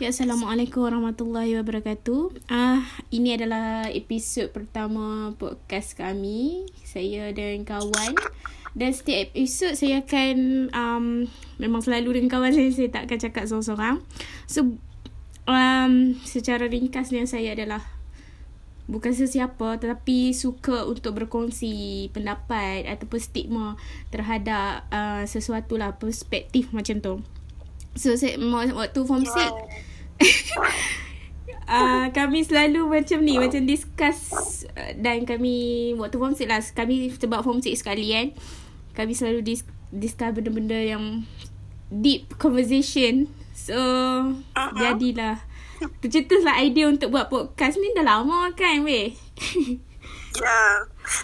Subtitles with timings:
[0.00, 2.48] Okay, Assalamualaikum warahmatullahi wabarakatuh.
[2.48, 2.80] Ah,
[3.12, 6.64] ini adalah episod pertama podcast kami.
[6.88, 8.16] Saya dan kawan.
[8.72, 10.36] Dan setiap episod saya akan
[10.72, 11.28] um,
[11.60, 13.96] memang selalu dengan kawan saya saya tak akan cakap seorang-seorang.
[14.48, 14.80] So
[15.44, 17.84] um, secara ringkasnya saya adalah
[18.88, 23.76] bukan sesiapa tetapi suka untuk berkongsi pendapat ataupun stigma
[24.08, 27.14] terhadap uh, sesuatu lah perspektif macam tu.
[28.00, 29.89] So saya waktu form 6
[31.68, 34.20] uh, kami selalu macam ni macam discuss
[34.76, 36.62] uh, dan kami waktu form 6 lah.
[36.62, 38.26] Kami sebab form 6 sekali kan?
[38.94, 41.24] Kami selalu dis, discuss benda-benda yang
[41.90, 43.26] deep conversation.
[43.52, 44.70] So uh-huh.
[44.78, 45.42] jadilah.
[46.04, 49.16] Tercetuslah idea untuk buat podcast ni dah lama kan weh
[50.38, 50.70] Ya yeah.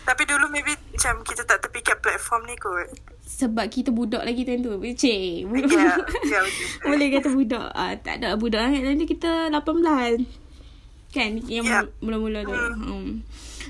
[0.03, 2.91] Tapi dulu maybe Macam kita tak terfikir platform ni kot
[3.27, 4.79] sebab kita budak lagi time tu.
[4.79, 5.51] Cik.
[5.51, 6.45] Yeah, yeah,
[6.87, 7.69] Boleh kata budak.
[7.75, 8.83] Ah, tak ada budak sangat.
[8.87, 10.25] Nanti kita 18.
[11.11, 11.31] Kan?
[11.45, 11.85] Yang yeah.
[11.99, 12.55] mula-mula tu.
[12.55, 12.81] Hmm.
[12.81, 13.11] hmm.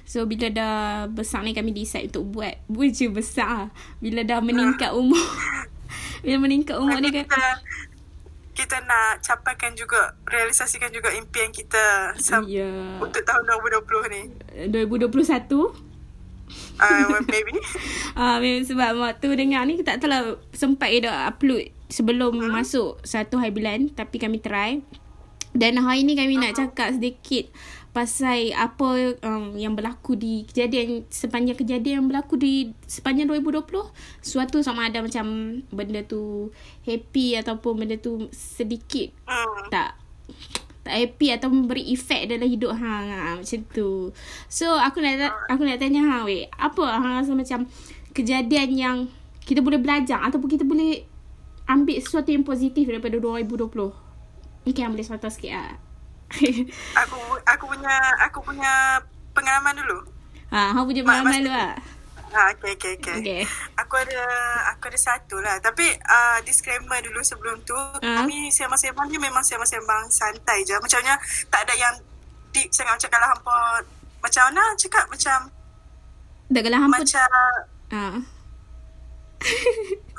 [0.05, 0.77] So, bila dah
[1.08, 2.62] besar ni kami decide untuk buat.
[2.68, 3.72] Bukan besar.
[3.98, 5.00] Bila dah meningkat hmm.
[5.00, 5.24] umur.
[6.22, 7.24] bila meningkat umur ni kan.
[7.24, 7.48] Kita,
[8.56, 12.16] kita nak capaikan juga, realisasikan juga impian kita.
[12.48, 12.96] Yeah.
[13.04, 13.44] Untuk tahun
[13.84, 14.22] 2020 ni.
[14.72, 15.52] 2021.
[16.80, 17.52] Uh, maybe.
[18.16, 22.48] Ah, uh, sebab waktu dengar ni tak tahu lah sempat dia upload sebelum uh-huh.
[22.48, 24.80] masuk satu hari bulan tapi kami try.
[25.52, 26.48] Dan hari ni kami uh-huh.
[26.48, 27.52] nak cakap sedikit
[27.97, 33.64] pasal apa um, yang berlaku di kejadian sepanjang kejadian yang berlaku di sepanjang 2020
[34.20, 35.25] suatu sama ada macam
[35.72, 36.52] benda tu
[36.84, 39.64] happy ataupun benda tu sedikit uh.
[39.72, 39.97] tak
[40.84, 44.14] tak happy atau memberi efek dalam hidup hang ha, macam tu.
[44.47, 47.67] So aku nak aku nak tanya hang weh, apa hang rasa macam
[48.14, 48.97] kejadian yang
[49.42, 51.02] kita boleh belajar ataupun kita boleh
[51.67, 53.67] ambil sesuatu yang positif daripada 2020.
[54.62, 55.86] Mungkin yang boleh cerita sikit ah.
[57.02, 59.00] aku aku punya aku punya
[59.32, 59.98] pengalaman dulu.
[60.50, 61.74] Ha, hang punya pengalaman dulu ah.
[62.27, 63.40] Ha, okay, okay, okay, okay.
[63.80, 64.20] Aku ada
[64.74, 65.56] aku ada satu lah.
[65.62, 67.96] Tapi uh, disclaimer dulu sebelum tu, uh.
[68.02, 70.77] kami sembang-sembang ni memang sembang-sembang santai je.
[70.77, 71.17] Macamnya
[71.48, 71.95] tak ada yang
[72.56, 73.58] deep sangat macam kalau hampa
[74.24, 75.39] macam mana cakap macam
[76.46, 77.28] tak kalau hampa macam
[77.92, 78.17] uh.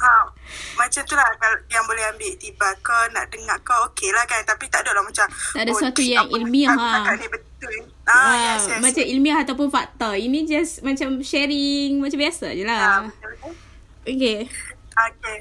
[0.02, 0.30] Ha,
[0.78, 1.28] macam tu lah
[1.74, 5.04] yang boleh ambil tiba ke nak dengar ke okey lah kan tapi tak ada lah
[5.04, 7.12] macam tak ada oh, sesuatu yang ilmiah ha.
[7.18, 7.76] ni betul
[8.06, 8.36] ah, wow.
[8.38, 9.12] yes, yes, macam yes.
[9.12, 12.92] ilmiah ataupun fakta ini just macam sharing macam biasa je lah ha,
[14.06, 14.46] okay
[14.94, 15.38] okay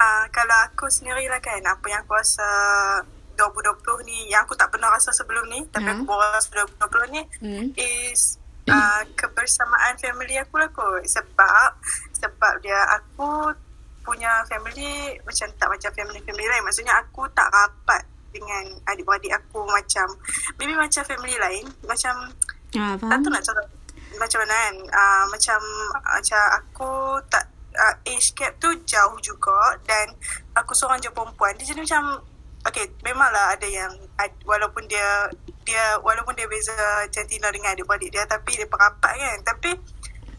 [0.00, 2.46] uh, kalau aku sendiri lah kan apa yang aku rasa
[3.36, 6.08] 2020 ni yang aku tak pernah rasa sebelum ni tapi hmm.
[6.08, 6.48] aku rasa
[6.80, 7.66] 2020 ni hmm.
[7.76, 8.40] is
[8.70, 11.78] uh, kebersamaan family aku lah kot sebab
[12.14, 13.54] sebab dia aku
[14.06, 16.62] punya family macam tak macam family-family lain.
[16.62, 20.06] Maksudnya aku tak rapat dengan adik-beradik aku macam
[20.58, 21.66] maybe macam family lain.
[21.82, 22.30] Macam
[22.78, 23.66] ah, tak tahu nak cakap
[24.16, 24.74] macam mana kan.
[24.94, 25.60] Uh, macam
[26.06, 26.90] macam aku
[27.26, 27.44] tak
[27.74, 30.14] uh, age gap tu jauh juga dan
[30.54, 31.58] aku seorang je perempuan.
[31.58, 32.22] Dia jadi macam
[32.72, 33.92] okay memanglah ada yang
[34.42, 35.30] walaupun dia
[35.66, 36.74] dia walaupun dia beza
[37.10, 39.38] jantina dengan adik-beradik dia tapi dia perapat kan.
[39.42, 39.70] Tapi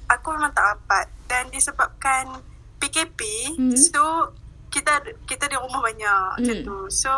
[0.08, 2.40] aku memang tak rapat dan disebabkan
[2.80, 3.20] PKP
[3.60, 3.76] mm-hmm.
[3.76, 4.32] so
[4.72, 6.36] kita kita di rumah banyak mm.
[6.40, 7.12] macam tu so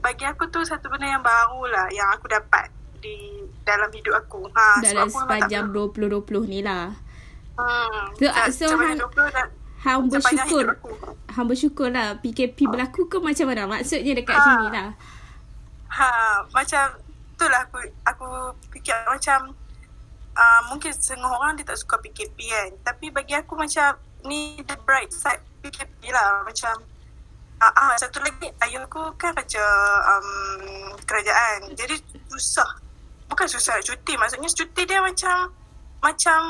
[0.00, 4.48] bagi aku tu satu benda yang baru lah yang aku dapat di dalam hidup aku
[4.56, 6.90] ha dalam sepanjang 2020 ni lah
[7.60, 8.16] hmm
[8.50, 8.76] so, so
[9.80, 10.76] hang bersyukur
[11.32, 13.64] hang bersyukur lah PKP berlaku ke macam mana?
[13.64, 14.44] Maksudnya dekat ha.
[14.44, 14.88] sini lah.
[15.90, 16.10] Ha
[16.52, 16.84] macam
[17.40, 18.26] tu lah aku aku
[18.76, 19.56] fikir macam
[20.36, 22.70] uh, mungkin setengah orang dia tak suka PKP kan.
[22.92, 23.96] Tapi bagi aku macam
[24.28, 26.44] ni the bright side PKP lah.
[26.44, 26.76] Macam
[27.64, 29.64] ah, ah satu lagi ayah aku kan kerja
[30.12, 31.72] um, kerajaan.
[31.72, 31.96] Jadi
[32.28, 32.68] susah.
[33.32, 34.18] Bukan susah cuti.
[34.20, 35.59] Maksudnya cuti dia macam
[36.00, 36.40] macam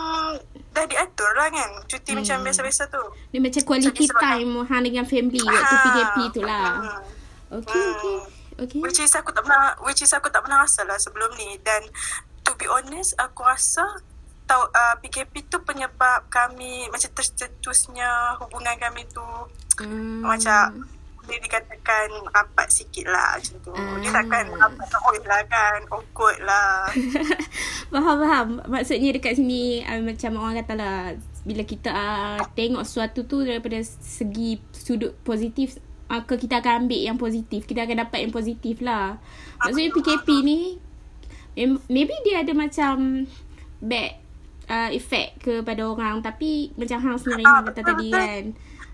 [0.71, 2.19] dah diatur lah kan cuti hmm.
[2.23, 3.03] macam biasa-biasa tu
[3.35, 7.01] dia macam quality so, time hang dengan family ha, waktu PKP tu lah hmm.
[7.59, 7.95] okay hmm.
[7.99, 8.19] okay
[8.61, 8.77] Okay.
[8.77, 11.81] Which is aku tak pernah Which is aku tak pernah rasa lah Sebelum ni Dan
[12.45, 14.05] To be honest Aku rasa
[14.51, 19.23] tahu uh, PKP tu penyebab kami macam tercetusnya hubungan kami tu
[19.79, 20.27] hmm.
[20.27, 20.91] macam
[21.31, 23.73] dia dikatakan rapat sikit lah macam tu.
[23.73, 24.03] Hmm.
[24.03, 25.81] Dia takkan rapat terus lah kan.
[25.87, 26.75] Awkward lah.
[27.95, 28.49] faham, faham.
[28.67, 30.99] Maksudnya dekat sini uh, macam orang kata lah.
[31.47, 35.79] Bila kita uh, tengok sesuatu tu daripada segi sudut positif.
[36.11, 37.65] Uh, kita akan ambil yang positif.
[37.71, 39.23] Kita akan dapat yang positif lah.
[39.63, 40.61] Maksudnya PKP ni.
[41.87, 43.27] Maybe dia ada macam
[43.81, 44.21] bad
[44.71, 48.45] uh, efek kepada orang tapi macam hang sendiri ah, kata tadi kan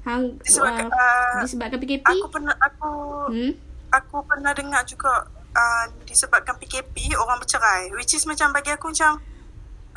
[0.07, 2.93] hang disebabkan, uh, disebabkan PKP aku pernah aku
[3.35, 3.53] hmm?
[3.91, 9.19] aku pernah dengar juga uh, disebabkan PKP orang bercerai which is macam bagi aku macam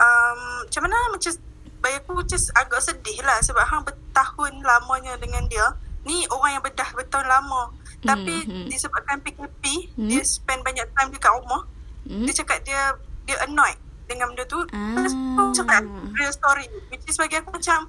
[0.02, 1.32] um, macam mana macam
[1.80, 6.64] bagi aku just agak sedih lah sebab hang bertahun lamanya dengan dia ni orang yang
[6.66, 7.70] bedah bertahun lama
[8.02, 8.66] tapi mm-hmm.
[8.66, 10.10] disebabkan PKP mm-hmm.
[10.10, 11.70] dia spend banyak time dekat rumah
[12.10, 12.26] mm-hmm.
[12.26, 12.98] dia cakap dia
[13.30, 13.78] dia annoyed
[14.10, 15.06] dengan benda tu ah.
[15.06, 15.86] aku cakap
[16.18, 17.86] real story which is bagi aku macam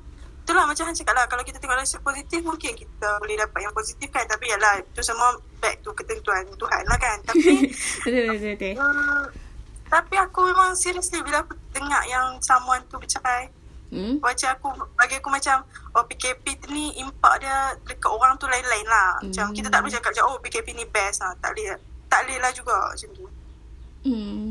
[0.51, 3.71] itulah macam Han cakap lah kalau kita tengok dari positif mungkin kita boleh dapat yang
[3.71, 7.71] positif kan tapi yalah itu semua back to ketentuan Tuhan lah kan tapi
[8.83, 9.25] uh,
[9.87, 14.23] tapi aku memang seriously bila aku dengar yang someone tu bercerai Hmm?
[14.23, 15.67] Macam aku bagi aku macam
[15.99, 19.19] oh PKP ni impak dia dekat orang tu lain-lain lah.
[19.19, 19.57] Macam hmm.
[19.59, 21.35] kita tak boleh cakap macam oh PKP ni best lah.
[21.43, 21.75] Tak boleh.
[22.07, 23.27] Tak boleh lah juga macam tu.
[24.07, 24.50] Hmm.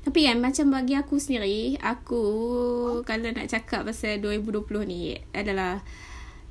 [0.00, 2.24] Tapi kan macam bagi aku sendiri, aku
[3.04, 5.84] kalau nak cakap pasal 2020 ni adalah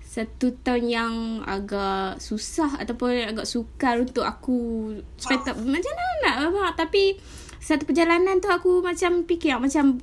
[0.10, 1.13] satu tahun yang
[1.46, 4.90] agak susah ataupun agak sukar untuk aku
[5.22, 7.13] tak, macam mana nak apa tapi
[7.62, 10.02] satu perjalanan tu aku macam fikir macam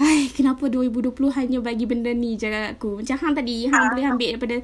[0.00, 3.04] Hai, kenapa 2020 hanya bagi benda ni je aku.
[3.04, 4.56] Macam hang tadi, hang boleh ambil daripada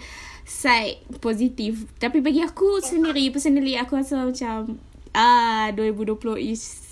[0.48, 1.84] side positif.
[2.00, 4.80] Tapi bagi aku sendiri, personally, aku rasa macam
[5.12, 6.85] ah 2020 is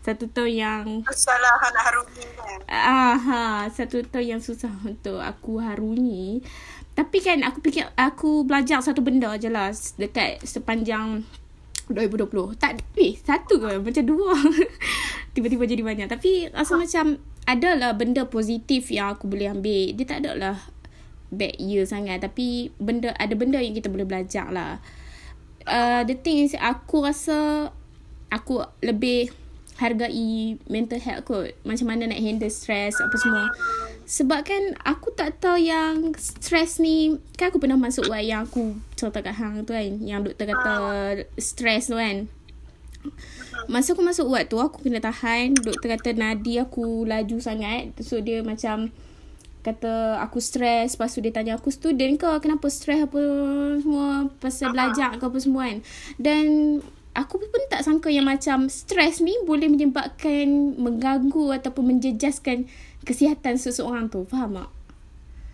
[0.00, 2.58] satu tahun yang kesalahan harungi kan.
[2.72, 6.40] Ah, ha, satu tahun yang susah untuk aku harungi.
[6.96, 9.68] Tapi kan aku fikir aku belajar satu benda je lah
[10.00, 11.24] dekat sepanjang
[11.92, 12.56] 2020.
[12.56, 13.76] Tak, eh, satu ke?
[13.76, 14.32] Macam dua.
[15.36, 16.08] Tiba-tiba jadi banyak.
[16.08, 16.80] Tapi rasa ha.
[16.80, 19.92] macam adalah benda positif yang aku boleh ambil.
[19.92, 20.56] Dia tak adalah
[21.28, 22.24] bad year sangat.
[22.24, 24.80] Tapi benda ada benda yang kita boleh belajar lah.
[25.68, 27.68] Uh, the thing is, aku rasa
[28.32, 29.34] aku lebih
[29.80, 31.56] hargai mental health kot.
[31.64, 33.48] Macam mana nak handle stress apa semua.
[34.04, 37.16] Sebab kan aku tak tahu yang stress ni.
[37.40, 39.88] Kan aku pernah masuk wad yang aku cerita kat hang tu kan.
[40.04, 40.74] Yang doktor kata
[41.40, 42.28] stress tu kan.
[43.68, 48.20] Masa aku masuk ward tu Aku kena tahan Doktor kata nadi aku laju sangat So
[48.20, 48.92] dia macam
[49.64, 53.20] Kata aku stres Lepas tu dia tanya aku student ke Kenapa stres apa
[53.80, 55.78] Semua Pasal belajar ke apa semua kan
[56.20, 56.44] Dan
[57.16, 62.70] Aku pun tak sangka yang macam Stres ni boleh menyebabkan Mengganggu ataupun menjejaskan
[63.02, 64.70] Kesihatan seseorang tu Faham tak?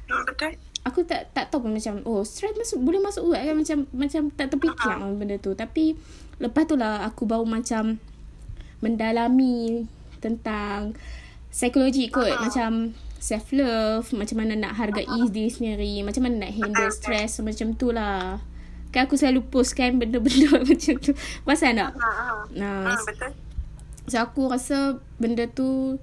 [0.07, 3.79] Betul Aku tak tak tahu pun macam Oh stres masuk Boleh masuk ward kan Macam
[3.91, 5.97] Macam tak terfikir benda tu Tapi
[6.37, 7.97] Lepas tu lah aku baru macam
[8.85, 9.89] mendalami
[10.21, 10.93] tentang
[11.49, 12.29] psikologi kot.
[12.29, 12.45] Uh-huh.
[12.49, 15.33] Macam self-love, macam mana nak hargai uh-huh.
[15.33, 18.37] diri sendiri, macam mana nak handle stress, macam tu lah.
[18.97, 21.13] Kan aku selalu post kan benda-benda macam tu.
[21.45, 21.93] Pasal tak?
[21.93, 22.49] Uh-huh.
[22.57, 23.37] Nah, uh, betul.
[24.09, 26.01] So aku rasa benda tu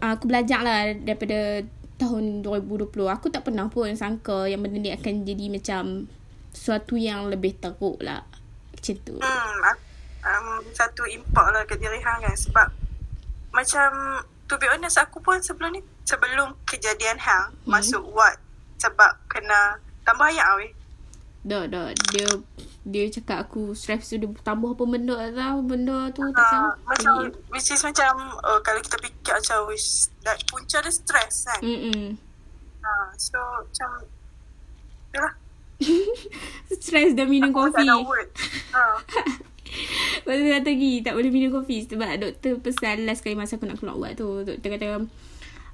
[0.00, 1.60] aku belajar lah daripada
[2.00, 2.88] tahun 2020.
[3.12, 6.08] Aku tak pernah pun sangka yang benda ni akan jadi macam
[6.56, 8.24] suatu yang lebih teruk lah
[8.72, 9.16] macam tu.
[9.20, 9.60] Hmm,
[10.24, 12.68] um, satu impak lah ke diri hang kan sebab
[13.52, 13.88] macam
[14.48, 17.68] to be honest aku pun sebelum ni sebelum kejadian hang hmm.
[17.68, 18.40] masuk ward
[18.80, 20.72] sebab kena tambah ayak weh.
[21.46, 22.26] Dah dah dia
[22.86, 26.66] dia cakap aku stress tu dia tambah apa benda lah benda tu uh, tak tahu.
[26.86, 28.12] Macam Jadi, which is macam
[28.42, 31.60] uh, kalau kita fikir macam which that punca dia stress kan.
[31.62, 32.18] Hmm.
[32.82, 34.06] Uh, so macam
[35.14, 35.34] Yalah
[36.82, 37.84] Stress dah minum Aku kopi.
[37.84, 38.14] Aku
[38.74, 38.84] ha.
[40.24, 43.68] Lepas tu satu lagi Tak boleh minum kopi Sebab doktor pesan Last kali masa aku
[43.68, 44.86] nak keluar ubat tu Doktor kata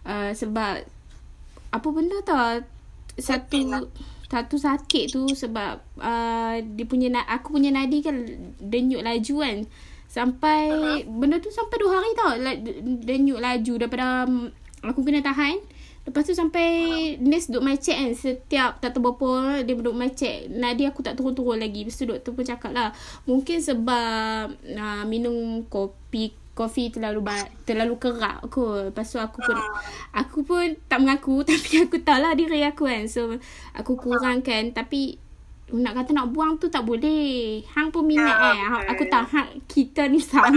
[0.09, 0.75] uh, Sebab
[1.71, 2.65] Apa benda tau
[3.15, 3.85] Satu lah.
[4.33, 8.25] Satu sakit tu Sebab uh, Dia punya Aku punya nadi kan
[8.57, 9.57] Denyut laju kan.
[10.09, 11.21] Sampai uh-huh.
[11.21, 12.33] Benda tu sampai dua hari tau
[13.05, 14.25] Denyut laju Daripada
[14.83, 15.61] Aku kena tahan.
[16.03, 16.67] Lepas tu sampai
[17.23, 20.99] nurse duk my check kan Setiap tak tahu berapa Dia duk my check Nadi aku
[21.07, 22.91] tak turun-turun lagi Lepas tu doktor pun cakap lah
[23.23, 28.93] Mungkin sebab uh, Minum kopi Kopi terlalu ba- terlalu kerak aku.
[28.93, 29.57] Lepas tu aku pun
[30.13, 33.09] Aku pun tak mengaku Tapi aku tahu lah diri aku kan.
[33.09, 33.41] So
[33.73, 34.77] Aku kurangkan.
[34.77, 35.17] Tapi
[35.73, 37.65] nak kata nak buang tu tak boleh.
[37.73, 38.93] Hang pun minat ya, eh.
[38.93, 40.53] Aku tahu hang kita ni sama.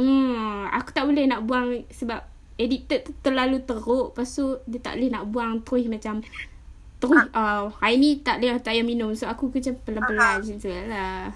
[0.00, 2.24] Hmm, aku tak boleh nak buang sebab
[2.56, 4.16] addicted tu terlalu teruk.
[4.16, 6.24] Lepas tu dia tak boleh nak buang terus macam
[7.00, 9.12] Terus uh, hari ni tak boleh tak payah minum.
[9.16, 11.32] So aku macam pelan-pelan macam tu lah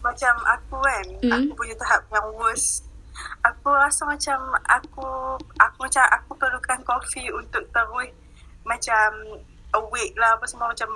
[0.00, 1.32] Macam aku kan hmm?
[1.32, 2.88] Aku punya tahap yang worst.
[3.44, 8.10] Aku rasa macam aku Aku macam aku perlukan kopi untuk terus
[8.64, 9.08] Macam
[9.76, 10.88] awake lah apa semua macam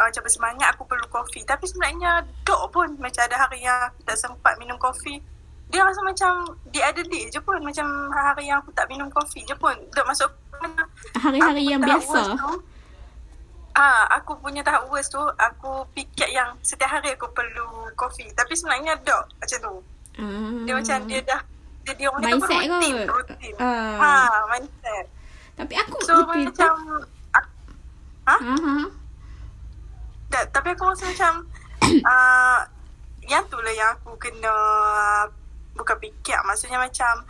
[0.00, 4.56] macam bersemangat aku perlu kopi Tapi sebenarnya dok pun macam ada hari yang tak sempat
[4.60, 5.20] minum kopi
[5.70, 9.46] dia rasa macam dia ada day je pun macam hari yang aku tak minum kopi
[9.46, 9.72] je pun.
[9.94, 10.30] Duk masuk
[11.22, 12.34] hari-hari yang biasa?
[12.34, 12.50] tu,
[13.80, 18.28] Ha, aku punya tahap worst tu, aku fikir yang setiap hari aku perlu kopi.
[18.36, 19.74] Tapi sebenarnya tak macam tu.
[20.20, 20.68] Hmm.
[20.68, 21.40] Dia macam dia dah,
[21.88, 22.94] dia, dia orang mindset kata rutin.
[23.08, 23.08] kot.
[23.16, 23.54] rutin.
[23.56, 23.96] Ah.
[23.96, 24.10] Ha,
[24.52, 25.06] mindset.
[25.56, 26.72] Tapi aku So macam,
[27.32, 27.56] ak-
[28.28, 28.36] ha?
[28.36, 28.76] Aha.
[30.28, 31.32] Tak, tapi aku rasa macam,
[32.04, 32.60] uh,
[33.32, 34.56] yang tu lah yang aku kena,
[35.72, 36.36] bukan fikir.
[36.44, 37.24] Maksudnya macam,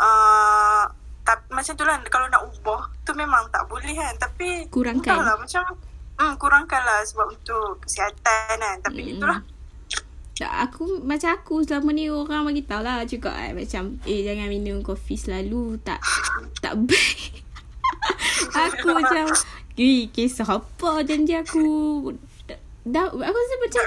[0.00, 0.88] uh,
[1.22, 4.14] tak, macam tu lah kalau nak ubah tu memang tak boleh kan.
[4.16, 5.14] Tapi, Kurangkan.
[5.16, 5.64] entahlah, macam,
[6.16, 8.76] hmm, kurangkan lah sebab untuk kesihatan kan.
[8.80, 9.12] Tapi Mm.
[9.16, 9.40] itulah.
[10.32, 14.48] Tak, aku macam aku selama ni orang bagi tahu lah juga eh, macam eh jangan
[14.48, 16.02] minum kopi selalu tak
[16.58, 17.46] tak baik.
[18.50, 19.30] aku macam
[19.76, 21.62] eh kisah apa janji aku
[22.82, 23.82] dah aku rasa macam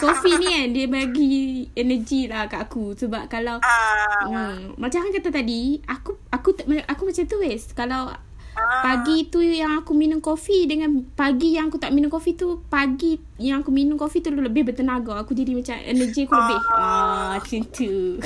[0.00, 1.36] kopi ni kan dia bagi
[1.76, 6.56] energi lah kat aku sebab kalau Ah, hmm, macam hang kata tadi aku aku
[6.88, 11.70] aku macam tu wes kalau ah, Pagi tu yang aku minum kopi dengan pagi yang
[11.70, 15.22] aku tak minum kopi tu pagi yang aku minum kopi tu lebih bertenaga.
[15.22, 16.58] Aku jadi macam energi aku lebih.
[16.74, 18.18] Ah, macam tu.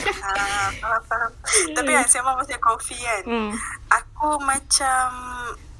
[1.05, 1.31] faham.
[1.77, 3.23] Tapi kan, sembang pasal kopi kan.
[3.29, 3.51] hmm.
[3.93, 5.05] Aku macam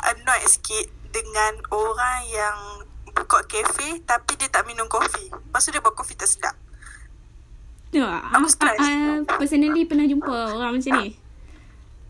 [0.05, 0.85] annoyed sikit
[1.17, 2.59] dengan orang yang
[3.13, 5.29] buka kafe tapi dia tak minum kopi.
[5.29, 6.57] Lepas tu dia buat kopi tak sedap.
[7.93, 8.81] Tu, Aku ah, stress.
[8.81, 11.13] ah, personally pernah jumpa orang macam ni.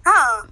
[0.06, 0.46] Ha.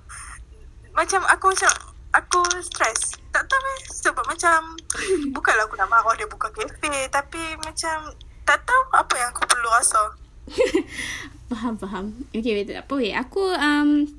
[0.91, 1.71] Macam aku macam
[2.11, 3.15] aku stres.
[3.31, 4.75] Tak tahu eh sebab macam
[5.35, 8.11] bukanlah aku nak marah dia buka kafe tapi macam
[8.43, 10.03] tak tahu apa yang aku perlu rasa.
[11.51, 12.05] faham, faham.
[12.35, 13.15] Okay, tak apa wait.
[13.15, 14.11] Aku um,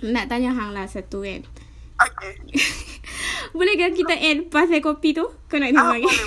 [0.00, 1.44] nak tanya hang lah satu kan.
[1.96, 2.32] Okay.
[3.56, 5.30] Bolehkah kita end pasal kopi tu?
[5.46, 6.02] Kau nak tengok Ah, lagi?
[6.04, 6.26] boleh,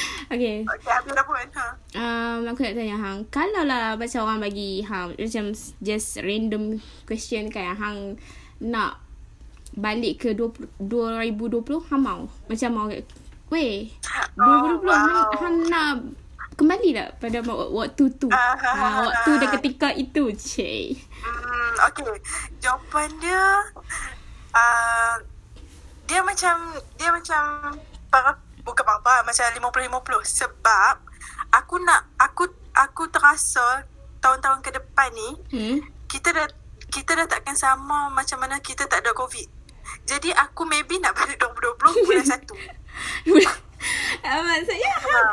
[0.34, 0.56] okay.
[0.60, 1.36] Okay, habis dah pun.
[1.38, 1.66] Ha.
[1.94, 5.44] Um, aku nak tanya Hang Kalau lah macam orang bagi Hang Macam
[5.80, 8.20] just random question kan Hang
[8.58, 9.00] nak
[9.72, 12.86] balik ke 20, 2020 Hang mau Macam mau
[13.48, 13.88] Weh
[14.34, 14.92] 2020 Oh, wow.
[14.92, 15.94] hang, hang nak
[16.52, 18.68] Kembali tak pada wa- waktu tu Ah, ha,
[19.02, 22.16] Waktu dan ketika itu Cik Hmm, okay.
[22.58, 23.44] Jawapan dia
[24.56, 25.14] uh,
[26.08, 26.54] dia macam
[26.96, 27.42] dia macam
[28.08, 30.94] para bukan apa macam 50-50 sebab
[31.54, 33.84] aku nak aku aku terasa
[34.18, 35.78] tahun-tahun ke depan ni hmm?
[36.10, 36.46] kita dah
[36.90, 39.46] kita dah takkan sama macam mana kita tak ada covid.
[40.02, 41.78] Jadi aku maybe nak balik 2020
[42.10, 42.42] bulan 1.
[42.42, 45.30] uh, Maksudnya hang,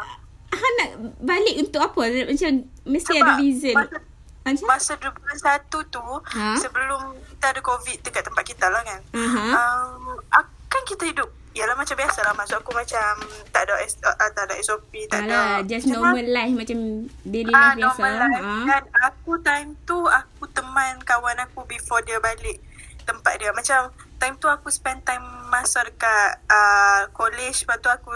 [0.54, 0.92] hang nak
[1.26, 2.52] balik untuk apa Macam
[2.86, 4.13] Mesti Sebab ada reason masa-
[4.44, 6.56] Macam Masa 2021 tu Ha?
[6.58, 9.02] sebelum kita ada covid dekat tempat kita lah kan.
[9.12, 9.44] Aha.
[9.54, 10.20] Um,
[10.66, 13.14] kan kita hidup Yalah macam biasa lah Maksud aku macam
[13.54, 16.78] Tak ada S, uh, tak ada SOP Tak Alah, ada just macam normal life macam
[17.22, 17.82] daily life biasa.
[17.86, 18.42] normal life.
[18.42, 18.54] Ha.
[18.66, 22.58] Dan aku time tu Aku teman kawan aku Before dia balik
[23.06, 23.86] Tempat dia Macam
[24.18, 28.10] Time tu aku spend time Masa dekat uh, College Lepas tu aku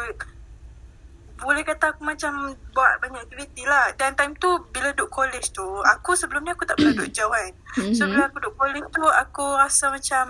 [1.37, 2.31] boleh kata aku macam
[2.73, 3.93] buat banyak aktiviti lah.
[3.93, 7.29] Dan time tu bila duduk college tu, aku sebelum ni aku tak pernah duduk jauh
[7.29, 7.53] kan.
[7.93, 8.09] So Mhm.
[8.11, 10.25] bila aku duduk college tu, aku rasa macam,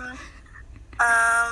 [0.96, 1.50] um,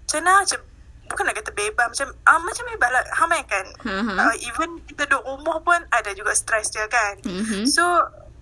[0.00, 0.60] macam mana macam,
[1.04, 3.66] bukan nak kata bebas, macam, uh, macam bebas lah, hamai kan.
[3.84, 4.12] Ha, ha.
[4.24, 7.20] Uh, even kita duduk rumah pun ada juga stress dia kan.
[7.22, 7.68] Mhm.
[7.68, 7.84] So,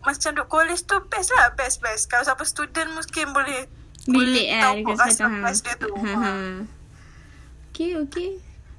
[0.02, 2.06] macam duduk college tu best lah, best-best.
[2.06, 3.66] Kalau siapa student mungkin boleh
[4.02, 5.92] Relate lah tahu dengan rasa satu best dia tu.
[5.94, 6.32] Ha, ha.
[7.70, 8.30] Okay, okay.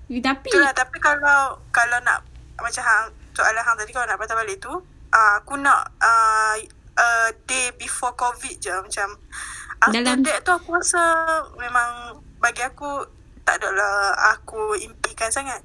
[0.08, 2.22] Tapi, Itulah tapi kalau kalau nak
[2.60, 6.56] macam hang soalan hang tadi kalau nak patah balik tu uh, aku nak uh,
[7.00, 9.18] uh, day before covid je macam
[9.82, 11.02] after Dalam- that tu aku rasa
[11.58, 13.04] memang bagi aku
[13.44, 15.60] tak adalah aku impikan sangat.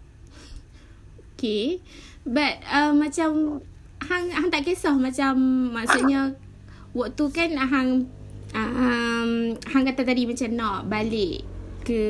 [1.35, 1.78] okay.
[2.26, 3.62] But, uh, macam,
[4.02, 5.38] hang, hang tak kisah macam,
[5.73, 6.35] maksudnya,
[6.92, 8.11] waktu kan hang,
[8.52, 11.47] um, hang kata tadi macam nak balik
[11.88, 12.02] ke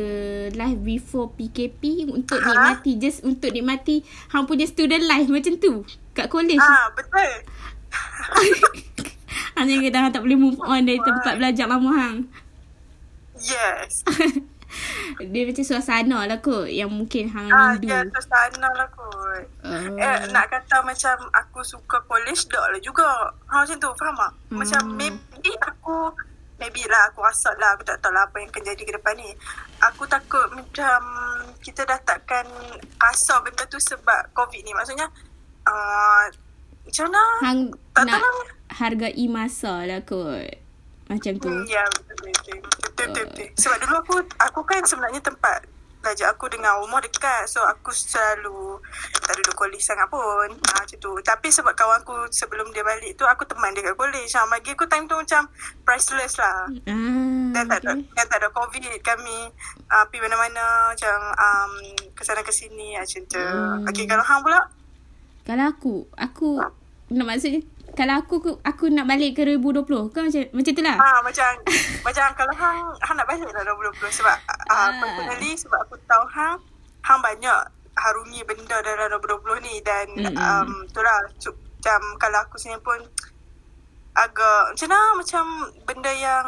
[0.53, 2.45] life before PKP untuk Ha?
[2.45, 5.87] nikmati, just untuk nikmati hang punya student life macam tu.
[6.13, 6.59] Kat college.
[6.59, 7.31] Ah betul.
[9.55, 12.17] Hanya kita tak boleh move on dari tempat belajar lama hang.
[13.37, 14.03] Yes.
[15.25, 17.89] Dia macam suasana lah kot yang mungkin hang Ah rindu.
[17.89, 19.43] ya tu sana lah kot.
[19.65, 23.09] Uh, Eh, nak kata macam aku suka college tak lah juga.
[23.47, 24.33] Ha, macam tu, faham tak?
[24.53, 24.95] Macam Hmm.
[24.95, 26.13] maybe aku,
[26.59, 29.15] maybe lah aku rasa lah, aku tak tahu lah apa yang akan jadi ke depan
[29.15, 29.31] ni.
[29.83, 31.01] Aku takut macam
[31.63, 32.47] kita dah takkan
[32.99, 34.75] rasa benda tu sebab COVID ni.
[34.75, 35.07] Maksudnya,
[35.67, 36.25] uh,
[36.85, 37.23] macam mana?
[37.45, 37.61] hang
[37.95, 38.39] tak nak tahu.
[38.75, 40.51] hargai masa lah kot.
[41.09, 41.49] Macam tu.
[41.49, 43.49] Hmm, ya, betul, betul, betul, betul, betul, betul.
[43.57, 45.65] Sebab dulu aku, aku kan sebenarnya tempat
[46.01, 47.47] belajar aku dengan rumah dekat.
[47.51, 48.79] So, aku selalu
[49.23, 50.49] tak duduk college sangat pun.
[50.51, 51.13] Ha, macam tu.
[51.23, 54.31] Tapi sebab kawan aku sebelum dia balik tu, aku teman dia kat college.
[54.35, 55.47] Ha, bagi aku time tu macam
[55.83, 56.69] priceless lah.
[56.89, 57.51] Ah.
[57.55, 59.51] dan tak ada dan tak ada covid kami
[59.91, 61.73] uh, pergi mana-mana macam um,
[62.13, 63.89] kesana kesini macam tu hmm.
[63.93, 64.61] okey kalau hang pula
[65.47, 66.61] kalau aku aku
[67.09, 67.65] nak maksudnya
[67.99, 70.97] kalau aku aku nak balik ke 2020 kan macam macam tu lah.
[71.03, 71.51] Ha macam
[72.07, 74.91] macam kalau hang hang nak balik lah 2020 sebab uh, uh.
[75.03, 76.63] personally sebab aku tahu hang
[77.03, 77.59] hang banyak
[77.99, 80.39] harungi benda dalam 2020 ni dan mm-hmm.
[80.39, 83.03] um, tu lah macam kalau aku sendiri pun
[84.15, 85.45] agak macam mana macam
[85.83, 86.47] benda yang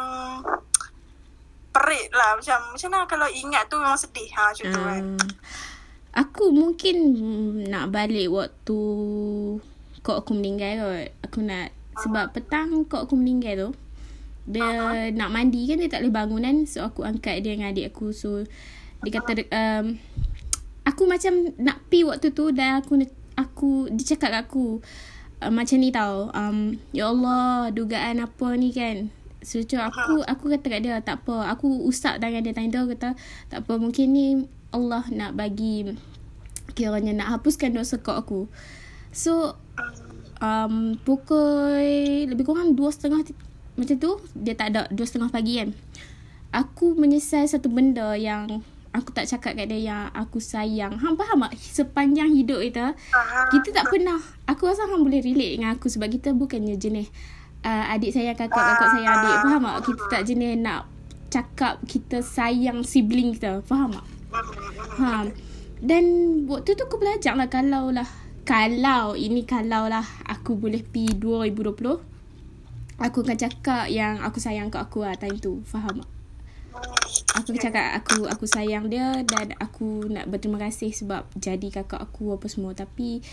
[1.75, 5.03] perit lah macam macam mana kalau ingat tu memang sedih ha macam tu kan
[6.11, 6.95] aku mungkin
[7.71, 8.79] nak balik waktu
[10.01, 11.07] kok aku meninggal kot.
[11.29, 13.69] Aku nak sebab petang kok aku meninggal tu
[14.49, 15.13] dia uh-huh.
[15.13, 16.55] nak mandi kan dia tak boleh bangunan.
[16.65, 18.09] So aku angkat dia dengan adik aku.
[18.11, 18.43] So
[19.05, 19.97] dia kata um,
[20.85, 23.05] aku macam nak pi waktu tu dan aku
[23.37, 24.81] aku dia cakap kat aku
[25.45, 26.33] uh, macam ni tau.
[26.33, 29.13] Um, ya Allah dugaan apa ni kan?
[29.41, 31.53] So aku aku kata kat dia tak apa.
[31.53, 32.53] Aku usap dengan dia.
[32.53, 33.09] Tanya dia kata
[33.49, 34.27] tak apa mungkin ni
[34.73, 35.97] Allah nak bagi
[36.73, 38.41] kiranya nak hapuskan dosa kau aku.
[39.11, 39.59] So
[40.41, 43.23] um, pukul lebih kurang dua setengah
[43.77, 45.69] macam tu dia tak ada dua setengah pagi kan
[46.51, 48.59] aku menyesal satu benda yang
[48.91, 50.99] aku tak cakap kat dia yang aku sayang.
[50.99, 51.55] Hang faham tak?
[51.57, 52.91] Sepanjang hidup kita,
[53.51, 54.19] kita tak pernah.
[54.51, 57.07] Aku rasa hang boleh relate dengan aku sebab kita bukannya jenis
[57.63, 59.35] uh, adik sayang kakak, kakak sayang adik.
[59.47, 59.77] Faham tak?
[59.87, 60.81] Kita tak jenis nak
[61.31, 63.63] cakap kita sayang sibling kita.
[63.63, 64.05] Faham tak?
[64.99, 65.31] Ha.
[65.81, 66.03] Dan
[66.45, 68.05] waktu tu aku belajar lah kalau lah.
[68.41, 73.01] Kalau ini kalau lah aku boleh pi 2020.
[73.01, 75.65] Aku akan cakap yang aku sayang kat aku lah time tu.
[75.65, 76.09] Faham tak?
[77.35, 82.35] aku cakap aku aku sayang dia dan aku nak berterima kasih sebab jadi kakak aku
[82.35, 83.23] apa semua tapi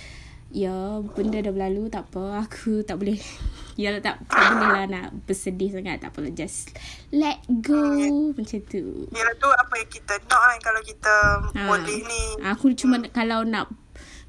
[0.49, 3.21] ya benda dah berlalu tak apa aku tak boleh
[3.81, 6.73] ya tak tak boleh lah nak bersedih sangat tak apa just
[7.13, 8.33] let go hmm.
[8.33, 11.15] macam tu ya tu apa yang kita nak kan kalau kita
[11.53, 11.63] ha.
[11.69, 13.13] boleh ni aku cuma hmm.
[13.13, 13.69] kalau nak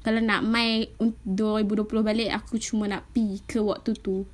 [0.00, 4.24] kalau nak mai 2020 balik aku cuma nak pi ke waktu tu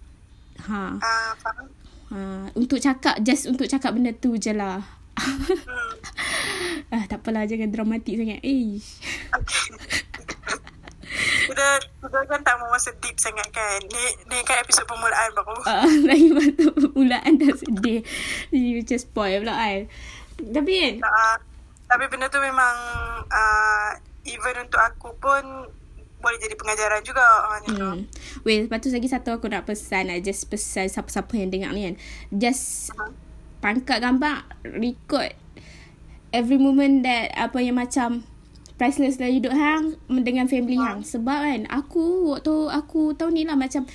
[0.67, 1.33] ha uh,
[2.07, 4.79] Ha, untuk cakap just untuk cakap benda tu je lah.
[6.95, 8.39] ah, tak apalah jangan dramatik sangat.
[8.47, 8.79] Eh.
[11.47, 13.83] kita kita kan tak mau masa deep sangat kan.
[13.91, 15.59] Ni ni kan episod permulaan baru.
[15.67, 18.07] Ah, uh, lagi waktu permulaan dah sedih.
[18.55, 19.81] Jadi macam spoil pula kan.
[20.47, 20.95] Tapi kan.
[21.03, 21.37] Uh,
[21.91, 22.77] tapi benda tu memang
[23.27, 23.91] uh,
[24.27, 25.71] even untuk aku pun
[26.17, 27.23] boleh jadi pengajaran juga.
[27.71, 28.09] Hmm.
[28.43, 30.19] Well, lepas tu lagi satu aku nak pesan lah.
[30.19, 31.95] Just pesan siapa-siapa yang dengar ni kan.
[32.35, 33.13] Just uh-huh.
[33.63, 35.37] pangkat gambar, record
[36.35, 38.27] every moment that apa yang macam
[38.77, 40.99] priceless dalam hidup hang dengan family uh-huh.
[40.99, 41.07] hang.
[41.07, 43.87] Sebab kan aku waktu aku tahu ni lah macam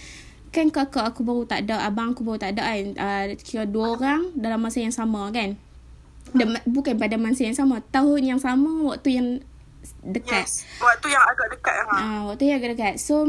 [0.51, 2.85] kan kakak aku baru tak ada, abang aku baru tak ada kan.
[2.95, 5.59] Uh, kira dua orang dalam masa yang sama kan.
[6.31, 7.83] Dan, bukan pada masa yang sama.
[7.91, 9.27] Tahun yang sama waktu yang
[10.05, 10.45] dekat.
[10.45, 10.65] Yes.
[10.81, 11.75] Waktu yang agak dekat.
[11.85, 11.95] Ha.
[11.97, 12.95] Ah, waktu yang agak dekat.
[12.97, 13.25] So,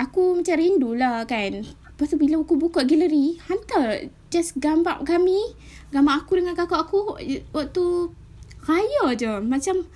[0.00, 1.64] aku macam rindu lah kan.
[1.64, 5.56] Lepas tu bila aku buka galeri, hantar just gambar kami.
[5.90, 7.18] Gambar aku dengan kakak aku
[7.50, 7.84] waktu
[8.64, 9.32] raya je.
[9.42, 9.88] Macam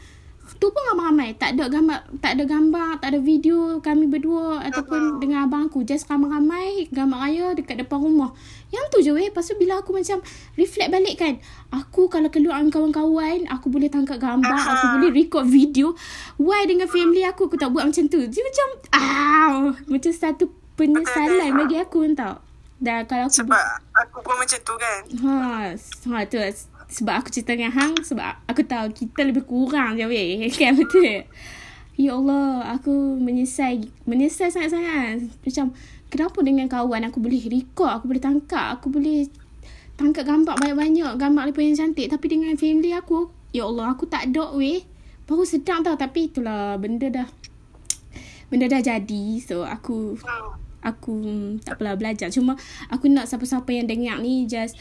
[0.59, 1.37] tu pun ramai-ramai.
[1.37, 5.21] Tak ada gambar, tak ada gambar, tak ada video kami berdua ataupun uh-huh.
[5.21, 5.85] dengan abang aku.
[5.85, 8.35] Just ramai-ramai gambar raya dekat depan rumah.
[8.73, 9.29] Yang tu je weh.
[9.29, 10.19] Lepas tu bila aku macam
[10.57, 11.35] reflect balik kan.
[11.73, 14.75] Aku kalau keluar dengan kawan-kawan, aku boleh tangkap gambar, uh-huh.
[14.77, 15.95] aku boleh record video.
[16.41, 18.21] Why dengan family aku, aku tak buat macam tu.
[18.27, 22.41] Dia macam, ah, macam satu penyesalan bagi aku tau.
[22.83, 25.01] Dan kalau aku Sebab bu- aku pun macam tu kan.
[25.23, 25.35] Ha,
[25.79, 26.39] ha tu
[26.93, 30.45] sebab aku cerita dengan Hang sebab aku tahu kita lebih kurang je weh.
[30.61, 31.25] Kan betul?
[31.97, 35.33] Ya Allah aku menyesal menyesal sangat-sangat.
[35.41, 35.73] Macam
[36.13, 39.25] kenapa dengan kawan aku boleh record aku boleh tangkap aku boleh
[39.97, 42.13] tangkap gambar banyak-banyak gambar lepas yang cantik.
[42.13, 44.85] Tapi dengan family aku ya Allah aku tak ada weh.
[45.25, 47.29] Baru sedang tau tapi itulah benda dah
[48.53, 49.41] benda dah jadi.
[49.41, 50.21] So aku
[50.83, 51.15] aku
[51.63, 52.29] tak apalah belajar.
[52.29, 52.59] Cuma
[52.93, 54.77] aku nak siapa-siapa yang dengar ni just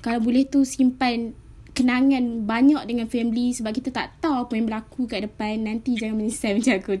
[0.00, 1.36] kalau boleh tu simpan
[1.76, 5.60] kenangan banyak dengan family sebab kita tak tahu apa yang berlaku kat depan.
[5.64, 6.92] Nanti jangan menyesal macam aku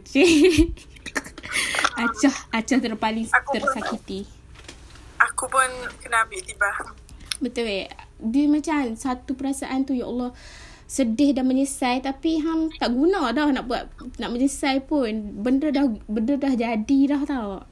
[2.04, 4.24] acah acah terpaling aku tersakiti.
[4.24, 5.68] Pun, aku pun
[6.00, 6.70] kena ambil tiba
[7.40, 7.88] betul eh?
[8.20, 10.36] Dia macam satu perasaan tu ya Allah
[10.84, 12.04] sedih dan menyesal.
[12.04, 13.88] Tapi hang tak guna dah nak buat
[14.20, 15.40] nak menyesal pun.
[15.40, 17.64] Benda dah benda dah jadi dah tau.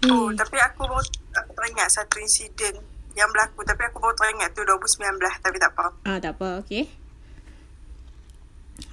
[0.00, 0.32] Oh hmm.
[0.32, 1.04] tapi aku baru
[1.36, 2.89] aku teringat satu insiden
[3.20, 5.86] yang berlaku tapi aku baru teringat tu 2019 tapi tak apa.
[6.08, 6.88] Ah tak apa, okey.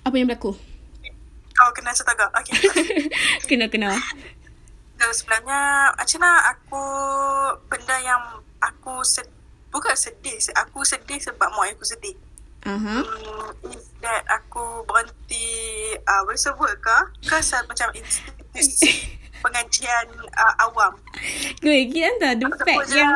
[0.04, 0.52] Apa yang berlaku?
[1.58, 2.32] Oh, kena cerita tak?
[2.44, 2.56] Okey.
[3.50, 3.96] kena kena.
[4.98, 6.84] So, sebenarnya macam mana aku
[7.70, 8.22] benda yang
[8.62, 9.26] aku sed,
[9.70, 10.38] bukan sedih.
[10.68, 12.18] Aku sedih sebab mak aku sedih.
[12.66, 13.00] Uh-huh.
[13.06, 15.48] Um, is that aku berhenti
[16.04, 16.98] uh, boleh sebut ke?
[17.24, 18.92] Ke macam institusi
[19.42, 20.94] pengajian uh, awam.
[21.62, 23.14] Good, kita entah the fact yang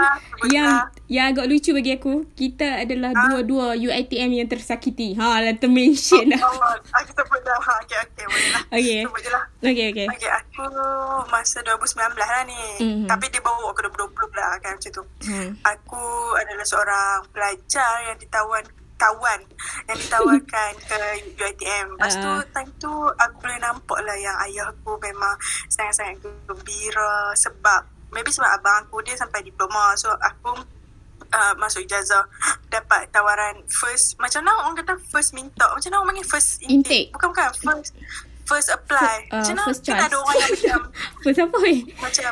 [0.49, 0.71] yang
[1.11, 3.21] yang agak lucu bagi aku, kita adalah ha?
[3.29, 5.13] dua-dua UiTM yang tersakiti.
[5.19, 6.41] Ha, lah termention dah.
[6.41, 7.59] Oh, oh, aku sebut dah.
[7.59, 8.63] Ha, okay, okay, boleh lah.
[8.81, 8.99] Okay.
[9.05, 9.43] Sebut je lah.
[9.61, 10.07] Okay, okay.
[10.09, 10.65] Okay, aku
[11.29, 12.63] masa 2019 lah ni.
[12.81, 13.07] Mm-hmm.
[13.11, 15.03] Tapi dia bawa ke 2020 lah kan macam tu.
[15.29, 15.49] Mm.
[15.61, 16.03] Aku
[16.39, 18.63] adalah seorang pelajar yang ditawan
[19.01, 19.41] tawan
[19.89, 20.99] yang ditawarkan ke
[21.41, 21.97] UiTM.
[21.97, 22.45] Lepas tu, uh.
[22.53, 25.33] time tu aku boleh nampak lah yang ayah aku memang
[25.73, 27.81] sangat-sangat gembira sebab
[28.13, 29.97] maybe sebab abang aku dia sampai diploma.
[29.97, 30.61] So, aku
[31.33, 32.29] uh, masuk ijazah
[32.69, 34.21] dapat tawaran first.
[34.21, 35.65] Macam mana orang kata first minta?
[35.73, 37.07] Macam mana orang panggil first intake, intake.
[37.17, 37.93] bukan bukan first
[38.45, 39.25] first apply.
[39.33, 40.79] Uh, macam mana first kan ada orang yang macam
[41.23, 41.79] first apa weh?
[41.97, 42.31] macam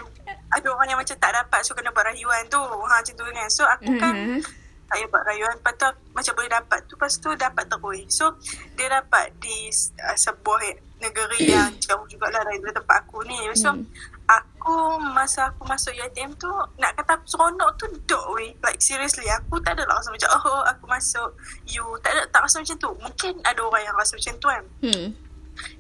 [0.49, 2.61] ada orang yang macam tak dapat so kena buat rayuan tu.
[2.61, 3.47] Ha macam tu kan.
[3.49, 4.58] So aku kan uh-huh
[4.89, 5.55] saya buat rayuan.
[5.61, 8.25] Lepas tu macam boleh dapat tu lepas tu dapat terus so
[8.73, 9.69] dia dapat di
[10.01, 10.59] uh, sebuah
[10.99, 13.37] negeri yang jauh jugalah dari tempat aku ni.
[13.53, 13.85] So hmm.
[14.25, 16.49] aku masa aku masuk UiTM tu
[16.81, 18.51] nak kata seronok tu dok weh.
[18.65, 21.29] Like seriously aku tak ada lah rasa macam oh aku masuk
[21.69, 21.85] you.
[22.01, 22.91] Tak ada tak rasa macam tu.
[22.97, 24.65] Mungkin ada orang yang rasa macam tu kan?
[24.83, 25.07] Hmm.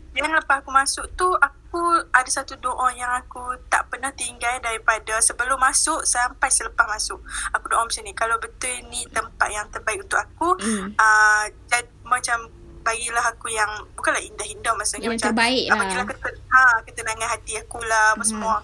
[0.09, 4.57] dan lepas aku masuk tu aku aku ada satu doa yang aku tak pernah tinggal
[4.57, 7.21] daripada sebelum masuk sampai selepas masuk.
[7.53, 10.97] Aku doa macam ni, kalau betul ni tempat yang terbaik untuk aku, mm.
[10.97, 12.49] uh, jad, macam
[12.81, 15.77] bagilah aku yang bukanlah indah-indah maksudnya yang macam terbaik lah.
[15.77, 18.29] bagilah keten, ha, ketenangan hati aku lah apa mm.
[18.33, 18.55] semua.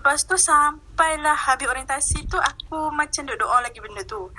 [0.00, 4.30] Lepas tu sampailah habis orientasi tu aku macam duk doa lagi benda tu.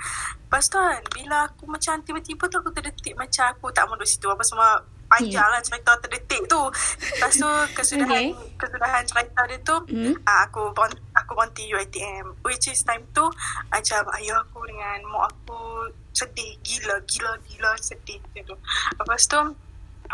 [0.48, 4.08] Lepas tu kan bila aku macam tiba-tiba tu aku terdetik macam aku tak mau duduk
[4.08, 6.62] situ apa semua panjang lah cerita terdetik tu.
[6.72, 8.56] Lepas tu kesudahan okay.
[8.56, 10.14] kesudahan cerita dia tu mm.
[10.24, 10.72] uh, aku
[11.12, 13.28] aku berhenti UiTM which is time tu
[13.68, 18.56] macam ayah aku dengan mak aku sedih gila gila gila sedih tu.
[18.96, 19.40] Lepas tu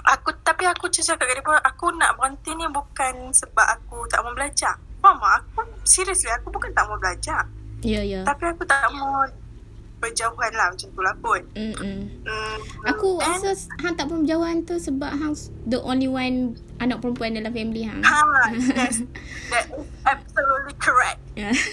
[0.05, 4.35] aku tapi aku cakap kat dia aku nak berhenti ni bukan sebab aku tak mau
[4.35, 4.75] belajar.
[4.99, 7.47] Mama aku seriously aku bukan tak mau belajar.
[7.87, 8.13] Ya yeah, ya.
[8.19, 8.25] Yeah.
[8.27, 9.23] Tapi aku tak mau
[9.99, 11.43] berjauhan lah macam tu lah kot.
[11.55, 11.99] Mm-mm.
[12.23, 12.57] Mm,
[12.87, 15.35] aku and, rasa hang tak pun berjauhan tu sebab hang
[15.67, 18.03] the only one anak perempuan dalam family hang.
[18.03, 18.23] Ha,
[18.55, 19.03] yes.
[19.53, 21.19] That is absolutely correct.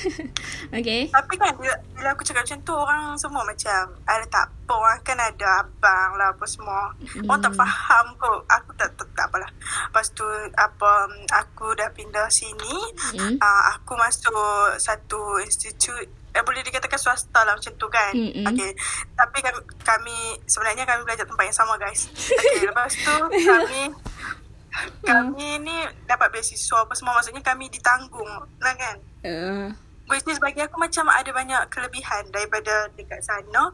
[0.77, 1.09] okay.
[1.09, 4.97] Tapi kan bila, bila aku cakap macam tu orang semua macam ada tak apa orang
[5.05, 6.89] kan ada abang lah apa semua.
[6.97, 7.29] Mm.
[7.29, 8.41] Orang tak faham kot.
[8.49, 9.49] Aku tak, tak, tak apalah.
[9.89, 10.25] Lepas tu
[10.57, 10.89] apa
[11.45, 12.75] aku dah pindah sini.
[13.13, 13.38] Mm.
[13.38, 18.12] Uh, aku masuk satu institut eh, boleh dikatakan swasta lah macam tu kan.
[18.12, 18.45] Mm-hmm.
[18.52, 18.71] Okay.
[19.15, 22.12] Tapi kami, kami, sebenarnya kami belajar tempat yang sama guys.
[22.12, 23.82] Okay, lepas tu kami,
[25.00, 27.15] kami ni dapat beasiswa apa semua.
[27.15, 28.28] Maksudnya kami ditanggung
[28.60, 28.98] lah kan.
[29.24, 29.69] Uh.
[30.06, 33.74] Which is bagi aku macam ada banyak kelebihan daripada dekat sana.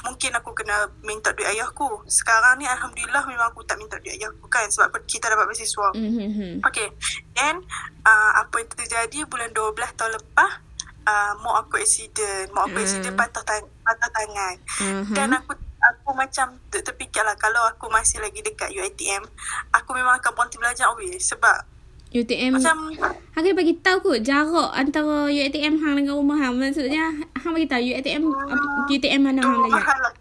[0.00, 2.04] Mungkin aku kena minta duit ayahku.
[2.08, 4.68] Sekarang ni Alhamdulillah memang aku tak minta duit ayahku kan.
[4.68, 5.88] Sebab kita dapat beasiswa.
[5.96, 6.66] Mm-hmm.
[6.68, 6.92] Okay.
[7.32, 7.64] Then
[8.04, 10.69] uh, apa yang terjadi bulan 12 tahun lepas
[11.06, 12.48] uh, mak aku accident.
[12.52, 12.84] Mak aku mm.
[12.84, 14.56] accident patah, tang- patah tangan.
[14.80, 15.14] Mm-hmm.
[15.16, 19.24] dan aku aku macam ter- terfikirlah kalau aku masih lagi dekat UiTM
[19.72, 21.64] aku memang akan berhenti belajar weh sebab
[22.10, 22.90] UiTM macam
[23.38, 26.58] hang kena bagi tahu kot jarak antara UiTM hang dengan rumah hang.
[26.58, 27.06] Maksudnya
[27.38, 29.94] hang bagi tahu UiTM hmm, UiTM mana hang belajar?
[29.94, 30.12] lah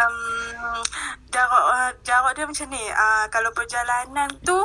[0.00, 0.80] um,
[1.28, 2.80] jarak uh, jarak dia macam ni.
[2.88, 4.56] Uh, kalau perjalanan tu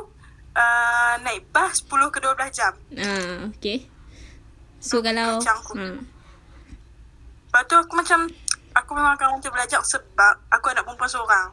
[0.55, 2.73] uh, naik bas 10 ke 12 jam.
[2.95, 3.91] Ah uh, okey
[4.85, 5.97] So kalau hmm.
[7.49, 8.29] Lepas tu aku macam
[8.77, 11.47] Aku memang akan untuk belajar sebab Aku anak perempuan seorang.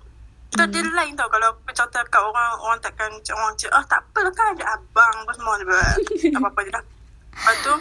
[0.53, 0.73] Kita hmm.
[0.77, 1.33] dia lain tau.
[1.33, 4.47] Kalau aku cerita kat orang Orang takkan macam orang cakap Oh tak apa lah kan
[4.53, 5.55] ada abang Apa semua.
[6.37, 6.85] Apa-apa je lah.
[7.33, 7.75] Lepas tu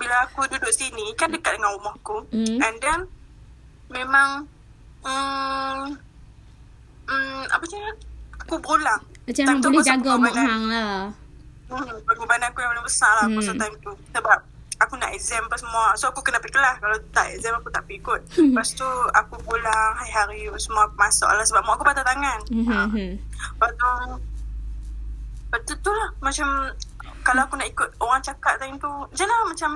[0.00, 2.56] Bila aku duduk sini Kan dekat dengan rumah aku hmm.
[2.56, 3.00] And then
[3.92, 4.48] Memang
[5.04, 5.80] hmm,
[7.04, 7.96] hmm, Apa cakap
[8.48, 9.02] Aku berulang.
[9.22, 11.21] Macam boleh jaga mak hang lah
[11.76, 13.36] hmm, Pengorbanan aku yang paling besar lah hmm.
[13.40, 14.38] Pasal time tu Sebab
[14.82, 17.86] Aku nak exam apa semua So aku kena pergi kelas Kalau tak exam aku tak
[17.86, 18.50] pergi ikut hmm.
[18.52, 22.66] Lepas tu Aku pulang Hari-hari semua aku masuk lah Sebab mak aku patah tangan hmm.
[22.66, 22.78] ha.
[22.90, 23.90] Lepas tu
[25.48, 26.46] Lepas tu tu lah Macam
[27.22, 29.70] Kalau aku nak ikut Orang cakap time tu Macam lah macam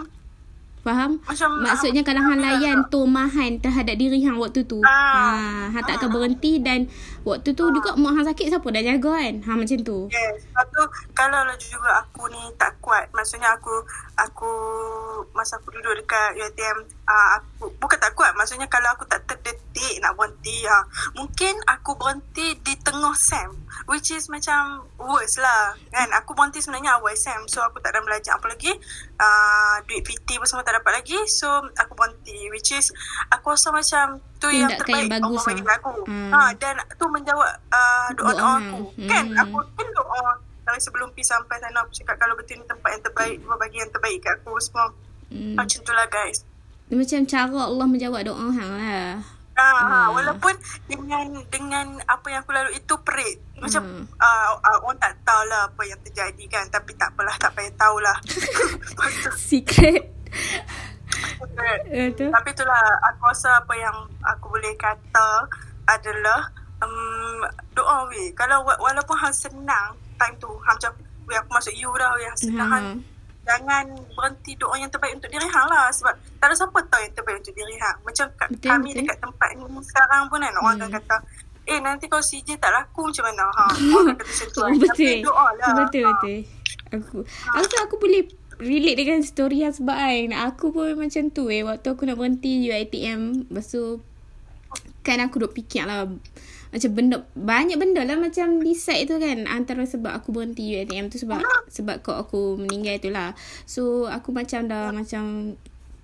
[0.86, 1.18] Faham?
[1.26, 4.78] Macam Maksudnya kalau hang layan tomahan terhadap diri hang waktu tu.
[4.86, 6.86] Ah, ha, hang tak akan berhenti dan
[7.26, 7.74] waktu tu ah.
[7.74, 9.34] juga mak hang sakit siapa dah jaga kan?
[9.42, 9.98] Ha macam tu.
[10.14, 10.46] Yes.
[10.46, 13.10] Lepas tu kalau lah juga aku ni tak kuat.
[13.10, 13.74] Maksudnya aku
[14.14, 14.52] aku
[15.34, 18.30] masa aku duduk dekat UiTM uh, aku bukan tak kuat.
[18.38, 20.86] Maksudnya kalau aku tak terdetik nak berhenti ha,
[21.18, 23.50] mungkin aku berhenti di tengah SEM
[23.90, 26.08] which is macam worse lah kan.
[26.22, 28.70] Aku berhenti sebenarnya awal SEM so aku tak ada belajar apa lagi.
[29.18, 32.94] Uh, duit PT pun semua tak dapat lagi so aku berhenti which is
[33.34, 35.76] aku rasa macam tu yang terbaik yang bagus Allah bagi lah.
[35.80, 35.92] aku.
[36.06, 36.30] Hmm.
[36.32, 39.08] ha, dan tu menjawab uh, doa-doa aku hmm.
[39.10, 40.24] kan aku pun doa.
[40.66, 43.76] Dari sebelum pergi sampai sana aku cakap kalau betul ni tempat yang terbaik dia bagi
[43.78, 44.86] yang terbaik kat aku semua.
[45.26, 45.58] Hmm.
[45.58, 46.38] macam tu lah guys.
[46.86, 49.18] Macam cara Allah menjawab doa hang lah
[49.56, 50.52] Ha, ha, walaupun
[50.84, 53.40] dengan dengan apa yang aku lalu itu perit.
[53.56, 54.04] Macam hmm.
[54.20, 56.68] uh, uh, orang tak tahulah apa yang terjadi kan.
[56.68, 58.16] Tapi tak apalah tak payah tahulah
[59.48, 60.12] secret
[61.40, 62.30] Betul.
[62.32, 65.48] Tapi itulah aku rasa apa yang aku boleh kata
[65.86, 66.50] adalah
[66.82, 68.32] um, doa we.
[68.34, 70.92] Kalau walaupun hang senang time tu hang macam
[71.28, 72.98] we aku masuk you dah we senang hmm.
[73.44, 77.14] jangan berhenti doa yang terbaik untuk diri hang lah sebab tak ada siapa tahu yang
[77.14, 77.96] terbaik untuk diri hang.
[78.02, 78.98] Macam betul, kami betul.
[79.04, 80.98] dekat tempat ni sekarang pun kan orang akan hmm.
[81.00, 81.16] kata
[81.66, 83.64] eh nanti kalau CJ tak laku macam mana ha.
[83.74, 84.60] Orang kata macam tu.
[84.86, 84.86] betul.
[84.86, 85.68] Tapi doa lah.
[85.82, 86.10] Betul ha.
[86.14, 86.38] betul.
[86.86, 87.50] Aku ha.
[87.58, 88.22] aku aku boleh
[88.56, 90.32] relate dengan story yang sebab kan.
[90.52, 91.62] Aku pun macam tu eh.
[91.64, 93.50] Waktu aku nak berhenti UiTM.
[93.52, 94.00] Lepas tu.
[95.04, 96.08] Kan aku duk fikir lah.
[96.72, 97.24] Macam benda.
[97.36, 99.44] Banyak benda lah macam decide tu kan.
[99.46, 101.20] Antara sebab aku berhenti UiTM tu.
[101.20, 103.36] Sebab sebab kau aku meninggal tu lah.
[103.68, 105.54] So aku macam dah macam.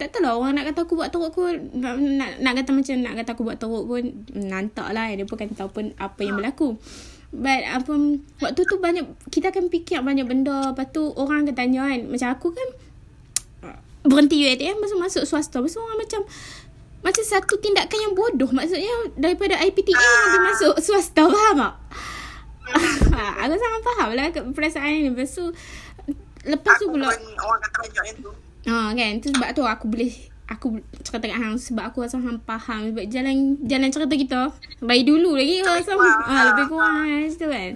[0.00, 1.54] Tak tahu lah orang nak kata aku buat teruk pun.
[1.78, 4.02] Nak, nak, nak kata macam nak kata aku buat teruk pun.
[4.34, 5.08] Nantak lah.
[5.14, 6.76] Dia pun kan tahu pun apa yang berlaku.
[7.32, 7.92] But apa
[8.44, 10.76] waktu tu banyak kita akan fikir banyak benda.
[10.76, 12.00] Lepas tu orang akan tanya kan.
[12.12, 12.68] Macam aku kan
[14.08, 15.64] berhenti UiTM masuk masuk swasta.
[15.64, 16.20] Lepas orang macam
[17.02, 18.52] macam satu tindakan yang bodoh.
[18.52, 20.28] Maksudnya daripada IPTA ah.
[20.28, 21.24] dia masuk swasta.
[21.24, 21.74] Faham tak?
[23.42, 25.08] aku sangat faham lah perasaan ni.
[25.08, 25.44] Lepas tu
[26.44, 27.08] lepas tu pula.
[27.08, 28.30] Orang kata banyak yang tu.
[28.62, 29.12] Ha, kan?
[29.18, 32.92] Tu sebab tu aku boleh aku cakap dengan hang sebab aku rasa hang faham.
[32.92, 34.40] Sebab jalan jalan cerita kita
[34.84, 37.72] dari dulu lagi aku rasa ah lebih kurang macam tu kan.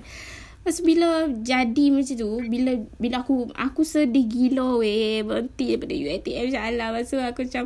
[0.66, 1.08] Lepas bila
[1.46, 6.86] jadi macam tu bila bila aku aku sedih gila weh berhenti daripada UiTM insya-Allah.
[6.92, 7.64] Lepas tu aku macam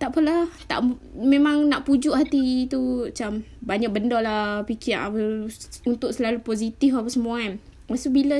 [0.00, 0.80] tak apalah tak
[1.12, 5.50] memang nak pujuk hati tu macam banyak benda lah fikir apa,
[5.84, 7.60] untuk selalu positif apa semua kan.
[7.60, 8.36] Lepas tu bila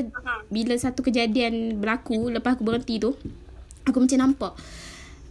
[0.48, 3.12] bila satu kejadian berlaku lepas aku berhenti tu
[3.84, 4.54] aku macam nampak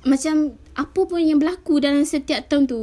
[0.08, 2.80] macam apa pun yang berlaku dalam setiap tahun tu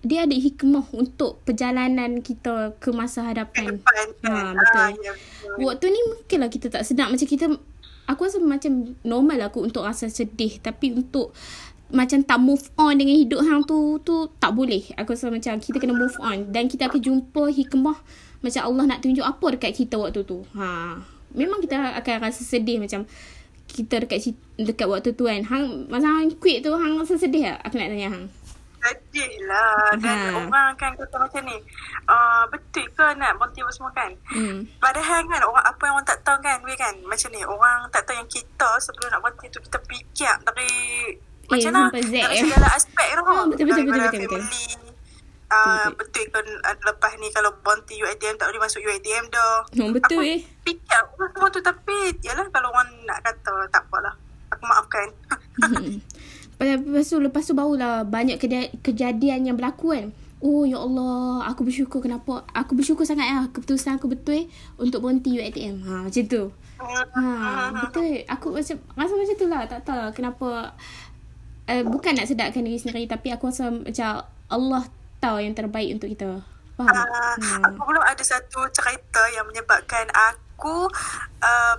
[0.00, 3.84] dia ada hikmah untuk perjalanan kita ke masa hadapan.
[4.24, 4.80] Ha, betul.
[4.80, 5.12] Ah, ya,
[5.60, 7.52] Waktu ni mungkinlah kita tak sedap macam kita
[8.08, 11.36] aku rasa macam normal lah aku untuk rasa sedih tapi untuk
[11.92, 14.88] macam tak move on dengan hidup hang tu tu tak boleh.
[14.96, 17.98] Aku rasa macam kita kena move on dan kita akan jumpa hikmah
[18.40, 20.40] macam Allah nak tunjuk apa dekat kita waktu tu.
[20.56, 20.96] Ha.
[21.36, 23.04] Memang kita akan rasa sedih macam
[23.70, 25.40] kita dekat dekat waktu tu kan.
[25.46, 27.58] Hang masa hang quit tu hang rasa sedih tak?
[27.70, 28.26] Aku nak tanya hang.
[28.80, 29.94] Sedih lah.
[30.00, 30.36] Dan ha.
[30.42, 31.56] orang kan kata macam ni.
[32.10, 34.10] Uh, betul ke nak berhenti apa semua kan?
[34.34, 34.66] Hmm.
[34.82, 36.58] Padahal kan orang apa yang orang tak tahu kan.
[36.66, 37.40] We kan macam ni.
[37.46, 40.72] Orang tak tahu yang kita sebelum nak berhenti tu kita fikir dari
[41.14, 41.88] eh, macam mana?
[41.94, 43.22] Dari segala aspek tu.
[43.22, 44.89] Oh, betul, betul, betul, betul, betul, betul.
[45.50, 49.66] Uh, betul kan uh, lepas ni kalau berhenti UITM tak boleh masuk UITM dah.
[49.82, 50.40] Oh, betul aku eh.
[50.62, 54.14] Fikir aku semua tu tapi yalah kalau orang nak kata tak apalah.
[54.54, 55.08] Aku maafkan.
[56.62, 58.38] lepas tu lepas tu barulah banyak
[58.78, 60.06] kejadian yang berlaku kan.
[60.40, 62.46] Oh ya Allah, aku bersyukur kenapa?
[62.54, 64.46] Aku bersyukur sangat lah keputusan aku betul eh,
[64.78, 65.82] untuk berhenti UITM.
[65.82, 66.42] Ha macam tu.
[66.78, 68.22] Ha betul.
[68.24, 69.66] Aku macam rasa macam tu lah.
[69.66, 70.78] Tak tahu lah kenapa
[71.66, 74.82] uh, bukan nak sedapkan diri sendiri tapi aku rasa macam Allah
[75.20, 76.40] tahu yang terbaik untuk kita.
[76.80, 76.96] Faham?
[76.96, 77.62] Uh, hmm.
[77.70, 80.88] Aku belum ada satu cerita yang menyebabkan aku
[81.44, 81.76] uh,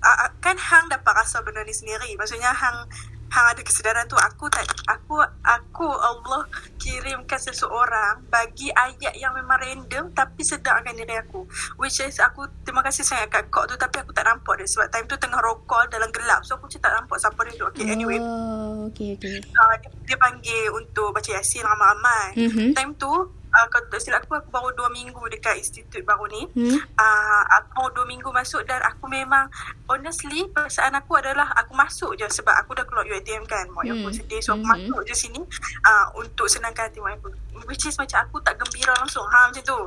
[0.00, 2.16] uh, kan hang dapat rasa benda ni sendiri.
[2.16, 2.88] Maksudnya hang
[3.28, 6.48] hang ada kesedaran tu aku tak aku aku Allah
[6.80, 11.44] kirimkan seseorang bagi ayat yang memang random tapi sedarkan diri aku.
[11.76, 14.88] Which is aku terima kasih sangat kat kok tu tapi aku tak nampak dia sebab
[14.88, 16.40] time tu tengah rokol dalam gelap.
[16.48, 17.66] So aku macam tak nampak siapa dia tu.
[17.68, 18.18] Okay anyway.
[18.20, 19.40] oh, okay, okay.
[19.44, 22.68] Uh, dia, dia panggil untuk baca yasin ramai-ramai mm-hmm.
[22.72, 23.12] time tu
[23.52, 26.42] uh, kalau tak silap aku, aku baru dua minggu dekat institut baru ni.
[26.54, 26.78] Hmm.
[26.96, 29.48] Uh, aku baru dua minggu masuk dan aku memang,
[29.88, 33.68] honestly, perasaan aku adalah aku masuk je sebab aku dah keluar UITM kan.
[33.72, 33.94] Mak hmm.
[34.04, 34.40] aku sedih.
[34.40, 34.72] So, aku hmm.
[34.74, 35.40] masuk je sini
[35.84, 37.32] uh, untuk senangkan hati mak aku.
[37.66, 39.26] Which is macam aku tak gembira langsung.
[39.26, 39.80] Ha, macam tu.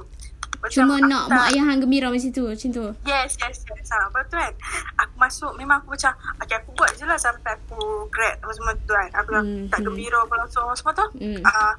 [0.62, 2.86] Macam Cuma nak tak, mak ayah hang gembira macam tu, macam tu.
[3.02, 3.90] Yes, yes, yes.
[3.90, 4.54] Ha, betul kan?
[5.02, 8.78] Aku masuk, memang aku macam, okay, aku buat je lah sampai aku grad apa semua
[8.78, 9.10] tu kan.
[9.26, 9.74] Aku hmm.
[9.74, 9.88] tak hmm.
[9.90, 11.08] gembira apa langsung semua tu.
[11.18, 11.42] Hmm.
[11.42, 11.74] Uh,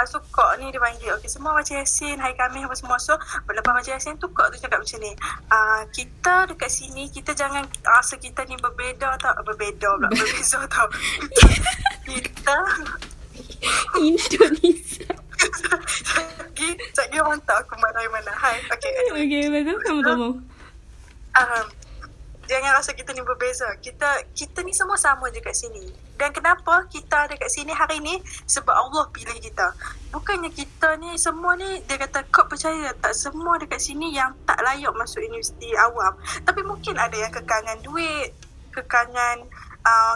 [0.00, 2.96] Lepas tu kok ni dia panggil Okay semua baca Yasin Hari kami apa semua.
[2.96, 3.20] So
[3.52, 5.12] lepas baca Yasin tu Kok tu cakap macam ni
[5.52, 9.36] uh, Kita dekat sini Kita jangan Rasa kita ni berbeza tau.
[9.44, 10.88] Berbeza pula Berbeza tau.
[12.08, 12.58] Kita
[14.00, 15.12] Indonesia.
[15.36, 20.28] Sekejap dia orang tahu Aku marah mana Hai Okay Okay betul Kamu tahu
[21.36, 21.66] um,
[22.50, 23.70] jangan rasa kita ni berbeza.
[23.78, 25.86] Kita kita ni semua sama je kat sini.
[26.18, 28.18] Dan kenapa kita ada kat sini hari ni?
[28.50, 29.70] Sebab Allah pilih kita.
[30.10, 34.58] Bukannya kita ni semua ni dia kata kau percaya tak semua dekat sini yang tak
[34.66, 36.18] layak masuk universiti awam.
[36.42, 38.34] Tapi mungkin ada yang kekangan duit,
[38.74, 39.46] kekangan
[39.86, 40.14] uh,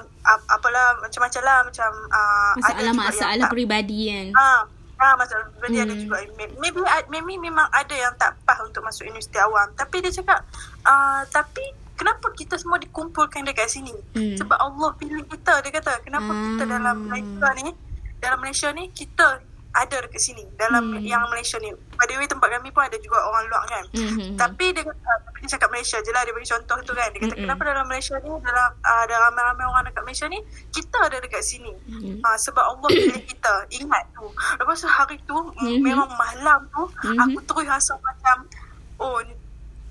[0.50, 4.28] apalah macam-macam lah macam uh, masalah-masalah peribadi kan.
[4.34, 4.62] Ah,
[4.94, 5.84] Ah, masalah pribadi hmm.
[5.84, 6.16] ada juga.
[6.38, 9.66] Maybe, maybe memang ada yang tak pas untuk masuk universiti awam.
[9.74, 10.46] Tapi dia cakap,
[10.86, 13.96] uh, tapi kenapa kita semua dikumpulkan dekat sini?
[14.12, 14.36] Hmm.
[14.36, 15.64] Sebab Allah pilih kita.
[15.64, 16.44] Dia kata, kenapa hmm.
[16.52, 17.66] kita dalam Malaysia ni,
[18.20, 19.40] dalam Malaysia ni, kita
[19.74, 21.02] ada dekat sini dalam hmm.
[21.02, 21.74] yang Malaysia ni.
[21.98, 23.84] By the way tempat kami pun ada juga orang luar kan.
[23.90, 24.38] Hmm.
[24.38, 25.12] Tapi dia kata,
[25.42, 27.10] dia cakap Malaysia je lah dia bagi contoh tu kan.
[27.10, 27.42] Dia kata hmm.
[27.42, 30.38] kenapa dalam Malaysia ni dalam uh, ada ramai-ramai orang dekat Malaysia ni
[30.70, 31.74] kita ada dekat sini.
[31.90, 32.22] Hmm.
[32.22, 33.54] Uh, sebab Allah pilih kita.
[33.74, 34.26] Ingat tu.
[34.62, 35.82] Lepas tu hari tu hmm.
[35.82, 37.18] memang malam tu hmm.
[37.18, 38.46] aku terus rasa macam
[39.02, 39.18] oh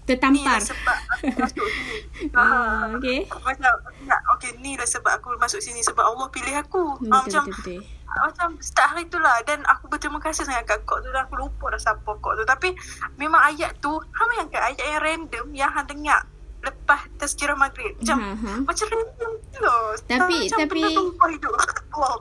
[0.03, 0.59] tertampar.
[0.59, 1.95] Ni lah sebab aku masuk sini.
[2.33, 3.19] Uh, okay.
[3.27, 3.73] Macam,
[4.37, 5.83] okay, ni lah sebab aku masuk sini.
[5.83, 6.99] Sebab Allah pilih aku.
[6.99, 10.69] Betul, uh, macam, betul, betul macam start hari tu lah dan aku berterima kasih sangat
[10.69, 12.69] kat kok tu dan aku lupa dah siapa kok tu tapi
[13.17, 16.21] memang ayat tu hang bayangkan ayat yang random yang hang dengar
[16.63, 18.57] lepas tazkirah maghrib macam uh-huh.
[18.63, 20.81] macam random tu loh tapi macam tapi
[21.97, 22.17] wow.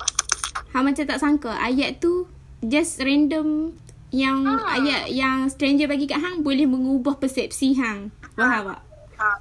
[0.72, 2.26] hang macam tak sangka ayat tu
[2.64, 3.76] just random
[4.12, 4.76] yang ha.
[4.76, 8.80] ayat yang stranger bagi kat hang boleh mengubah persepsi hang faham tak
[9.22, 9.38] Ha.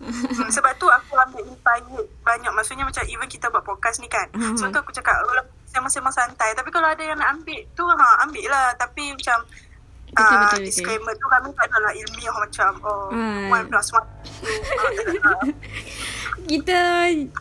[0.62, 1.82] Sebab tu aku ambil insight
[2.22, 2.54] banyak.
[2.54, 4.30] Maksudnya macam even kita buat podcast ni kan.
[4.30, 4.54] Uh-huh.
[4.54, 5.18] Sebab tu aku cakap
[5.74, 6.54] sembang-sembang santai.
[6.54, 8.78] Tapi kalau ada yang nak ambil tu, ha, ambil lah.
[8.78, 9.42] Tapi macam
[10.14, 11.24] betul, uh, betul, disclaimer betul.
[11.24, 13.48] tu kami tak adalah ilmiah macam oh, uh.
[13.50, 14.08] one plus one.
[16.52, 16.80] kita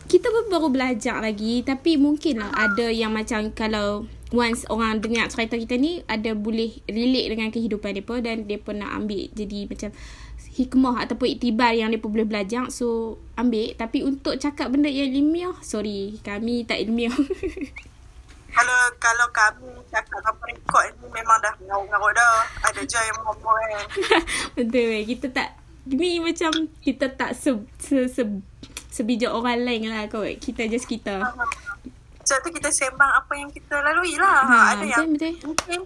[0.07, 5.27] kita pun baru belajar lagi tapi mungkin lah ada yang macam kalau once orang dengar
[5.31, 9.91] cerita kita ni ada boleh relate dengan kehidupan depa dan depa nak ambil jadi macam
[10.51, 15.55] hikmah ataupun iktibar yang mereka boleh belajar so ambil tapi untuk cakap benda yang ilmiah
[15.63, 17.15] sorry kami tak ilmiah
[18.51, 22.35] kalau kalau kami cakap apa rekod ni memang dah ngarut-ngarut dah.
[22.67, 23.87] Ada je yang ngomong kan.
[24.59, 25.05] Betul eh.
[25.07, 25.49] Kita tak
[25.87, 26.51] ni macam
[26.83, 28.23] kita tak se, se, se,
[28.91, 30.27] sebijak orang lain lah kot.
[30.43, 31.23] Kita just kita.
[32.31, 34.47] Sebab tu kita sembang apa yang kita lalui lah.
[34.47, 35.35] Ha, ada betul, yang betul.
[35.51, 35.81] mungkin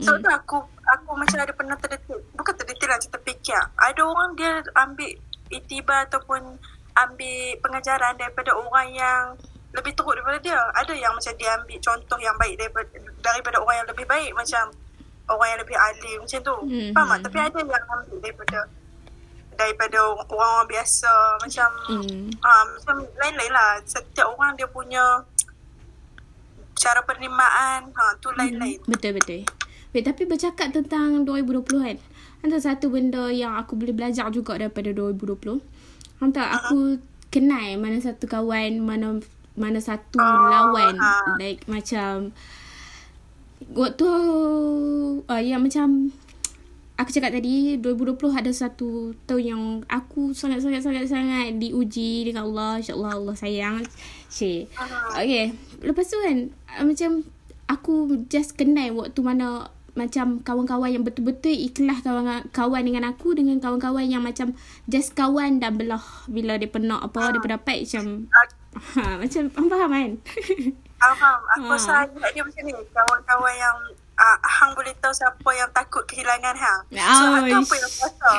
[0.00, 0.22] So hmm.
[0.24, 0.58] tu aku
[0.88, 2.18] aku macam ada pernah terdetik.
[2.32, 3.60] Bukan terdetik lah kita fikir.
[3.76, 5.12] Ada orang dia ambil
[5.52, 6.56] itibar ataupun
[6.96, 9.22] ambil pengajaran daripada orang yang
[9.76, 10.60] lebih teruk daripada dia.
[10.78, 12.88] Ada yang macam dia ambil contoh yang baik daripada,
[13.20, 14.64] daripada orang yang lebih baik macam
[15.30, 16.56] orang yang lebih alim macam tu.
[16.64, 16.90] Mm-hmm.
[16.96, 17.20] Faham tak?
[17.28, 18.58] Tapi ada yang ambil daripada
[19.60, 21.12] daripada orang-orang biasa
[21.44, 22.40] macam mm.
[22.40, 23.76] uh, macam lain-lain lah.
[23.84, 25.04] Setiap orang dia punya
[26.80, 28.80] cara penerimaan ha, tu lain-lain.
[28.88, 29.44] Betul-betul.
[29.92, 31.98] Wait, tapi bercakap tentang 2020 kan.
[32.40, 35.60] Antara satu benda yang aku boleh belajar juga daripada 2020.
[36.24, 37.28] Antara aku uh-huh.
[37.28, 39.20] kenal mana satu kawan, mana
[39.60, 41.36] mana satu uh, lawan uh.
[41.36, 42.32] like macam
[43.76, 44.08] waktu
[45.28, 46.14] uh, yang macam
[47.00, 52.44] aku cakap tadi 2020 ada satu tahun yang aku sangat sangat sangat sangat diuji dengan
[52.52, 53.80] Allah insyaallah Allah sayang
[54.28, 55.16] cik uh.
[55.16, 57.24] okay lepas tu kan uh, macam
[57.72, 63.58] aku just kenal waktu mana macam kawan-kawan yang betul-betul ikhlas kawan kawan dengan aku dengan
[63.58, 64.52] kawan-kawan yang macam
[64.84, 67.28] just kawan dan belah bila dia pernah apa uh.
[67.32, 68.28] dia dapat macam
[68.70, 70.10] Ha, macam faham faham kan?
[71.02, 71.38] Faham.
[71.58, 71.74] Aku ha.
[71.74, 72.72] rasa dia macam ni.
[72.94, 73.76] Kawan-kawan yang
[74.20, 76.80] uh, hang boleh tahu siapa yang takut kehilangan hang.
[76.92, 78.30] So, oh, itu apa yang kuasa.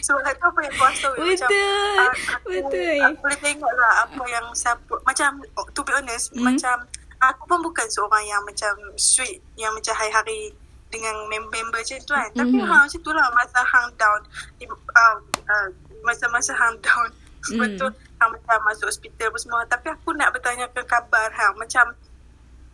[0.00, 1.06] So, itu apa yang kuasa.
[1.12, 1.26] Betul.
[1.26, 2.98] Macam, uh, aku, Betul.
[3.02, 4.94] Aku boleh tengok lah apa yang siapa.
[5.02, 5.30] Macam,
[5.74, 6.46] to be honest, hmm?
[6.46, 6.76] macam
[7.20, 9.42] aku pun bukan seorang yang macam sweet.
[9.58, 10.54] Yang macam hari-hari
[10.90, 12.30] dengan member-member macam tu kan.
[12.34, 12.70] Tapi mm-hmm.
[12.70, 14.20] ha, macam tu lah masa hang down.
[14.62, 15.68] Uh, uh,
[16.06, 17.10] masa-masa hang down.
[17.40, 17.56] Mm.
[17.56, 21.96] Betul hang macam masuk hospital apa semua tapi aku nak bertanya ke kabar hang macam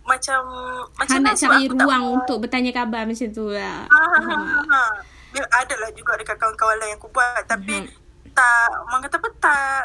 [0.07, 0.41] macam
[0.97, 3.87] macam nak cari ruang tak untuk bertanya khabar macam tu lah.
[3.91, 4.83] Ha, ha, ha, ha.
[5.35, 8.33] Dia adalah juga dekat kawan-kawan lain yang aku buat tapi hmm.
[8.33, 9.83] tak orang kata apa tak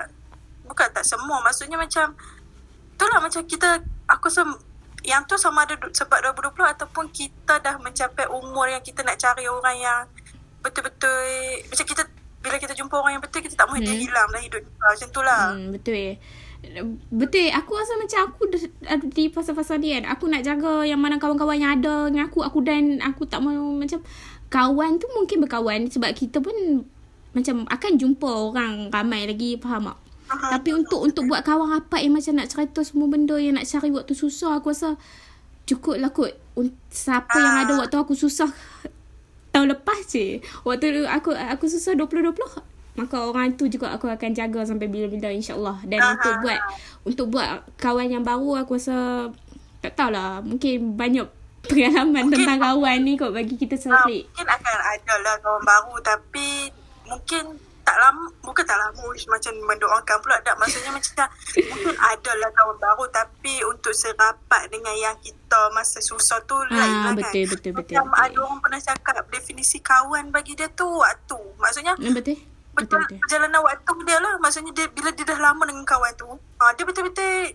[0.70, 2.16] bukan tak semua maksudnya macam
[2.96, 4.46] tu lah macam kita aku rasa
[5.02, 9.50] yang tu sama ada sebab 2020 ataupun kita dah mencapai umur yang kita nak cari
[9.50, 10.02] orang yang
[10.62, 11.26] betul-betul
[11.68, 12.04] macam kita
[12.42, 13.88] bila kita jumpa orang yang betul kita tak mahu hmm.
[13.90, 16.16] dia hilang dalam hidup kita macam tu lah hmm, betul eh
[17.10, 17.50] Betul.
[17.52, 18.44] Aku rasa macam Aku
[19.12, 20.06] di fasa-fasa ni kan.
[20.14, 23.82] Aku nak jaga Yang mana kawan-kawan yang ada Dengan aku Aku dan Aku tak mahu
[23.82, 24.00] Macam
[24.54, 26.86] Kawan tu mungkin berkawan Sebab kita pun
[27.34, 29.98] Macam Akan jumpa orang Ramai lagi Faham tak?
[30.32, 33.66] Aha, Tapi untuk Untuk buat kawan rapat Yang macam nak cerita Semua benda Yang nak
[33.66, 35.02] cari waktu susah Aku rasa
[35.66, 36.38] Cukup lah kot
[36.92, 38.52] Siapa yang ada waktu aku susah
[39.52, 40.40] tahun lepas je.
[40.64, 42.34] Waktu aku aku susah 2020.
[43.02, 45.82] Maka orang tu juga aku akan jaga sampai bila-bila insyaAllah.
[45.90, 46.14] Dan uh-huh.
[46.14, 46.60] untuk buat
[47.02, 47.50] untuk buat
[47.82, 49.28] kawan yang baru aku rasa
[49.82, 50.46] tak tahulah.
[50.46, 51.26] Mungkin banyak
[51.70, 54.06] pengalaman mungkin, tentang kawan ni kot bagi kita semua.
[54.06, 55.96] Uh, mungkin akan ada lah kawan baru.
[56.06, 56.48] Tapi
[57.10, 57.44] mungkin
[57.82, 60.54] tak lama bukan tak lama macam mendoakan pula tak?
[60.62, 61.28] Maksudnya macam
[61.74, 63.06] mungkin ada lah kawan baru.
[63.10, 67.52] Tapi untuk serapat dengan yang kita masa susah tu ha, lain lah betul, kan?
[67.58, 71.42] betul, betul, macam betul, ada orang pernah cakap definisi kawan bagi dia tu waktu.
[71.58, 72.38] Maksudnya betul
[72.72, 73.20] Betul, betul.
[73.28, 76.84] Perjalanan waktu dia lah Maksudnya dia Bila dia dah lama dengan kawan tu ha, Dia
[76.88, 77.52] betul-betul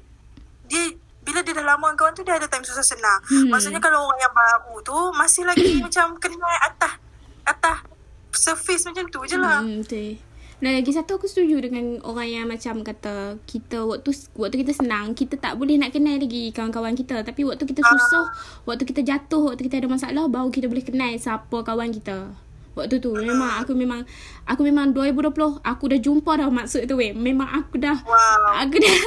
[0.69, 0.83] Dia
[1.27, 3.49] bila dia dah lama dengan kawan tu Dia ada time susah senang hmm.
[3.49, 7.01] Maksudnya kalau orang yang baru tu Masih lagi macam Kena atas
[7.49, 7.97] Atas
[8.37, 9.65] surface macam tu je lah.
[9.65, 10.21] Hmm, betul.
[10.57, 14.09] Dan lagi satu aku setuju dengan orang yang macam kata kita waktu
[14.41, 18.25] waktu kita senang kita tak boleh nak kenal lagi kawan-kawan kita tapi waktu kita susah
[18.25, 18.65] uh.
[18.65, 22.33] waktu kita jatuh waktu kita ada masalah baru kita boleh kenal siapa kawan kita.
[22.77, 24.05] Waktu tu memang aku memang
[24.45, 27.17] aku memang 2020 aku dah jumpa dah maksud tu weh.
[27.17, 28.61] Memang aku dah wow.
[28.61, 28.97] aku dah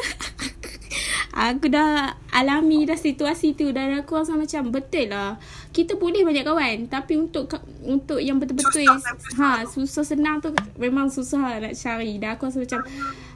[1.30, 5.38] Aku dah alami dah situasi tu dan aku rasa macam betul lah.
[5.70, 7.47] Kita boleh banyak kawan tapi untuk
[7.86, 10.49] untuk yang betul-betul susah, ha susah senang tu
[10.82, 12.17] memang susah nak cari.
[12.17, 12.82] Dan aku rasa macam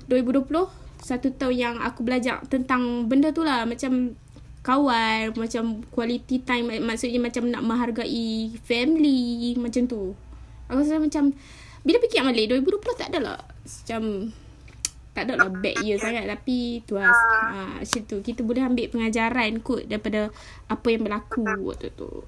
[0.10, 0.50] 2020
[1.00, 4.18] satu tahun yang aku belajar tentang benda tu lah macam
[4.64, 10.18] kawan macam quality time maksudnya macam nak menghargai family macam tu.
[10.74, 11.30] Aku rasa macam
[11.86, 14.34] bila fikir balik 2020 tak adalah macam
[15.14, 16.26] tak ada lah bad year sangat.
[16.26, 18.18] Tapi tu lah uh, macam tu.
[18.26, 20.34] Kita boleh ambil pengajaran kot daripada
[20.66, 22.26] apa yang berlaku waktu tu.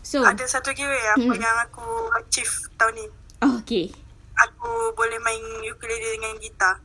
[0.00, 1.36] So ada satu lagi apa hmm.
[1.36, 1.84] yang aku
[2.16, 3.04] achieve tahun ni.
[3.44, 3.92] Oh, okay.
[4.40, 6.80] Aku boleh main ukulele dengan gitar.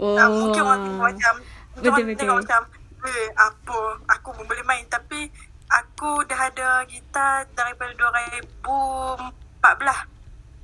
[0.00, 0.16] Oh.
[0.16, 1.34] Uh, mungkin orang tengok macam
[1.76, 2.16] betul, betul.
[2.16, 2.60] tengok macam
[3.04, 3.78] eh, apa?
[4.16, 4.88] Aku pun boleh main.
[4.88, 5.28] Tapi
[5.68, 10.19] aku dah ada gitar daripada 2014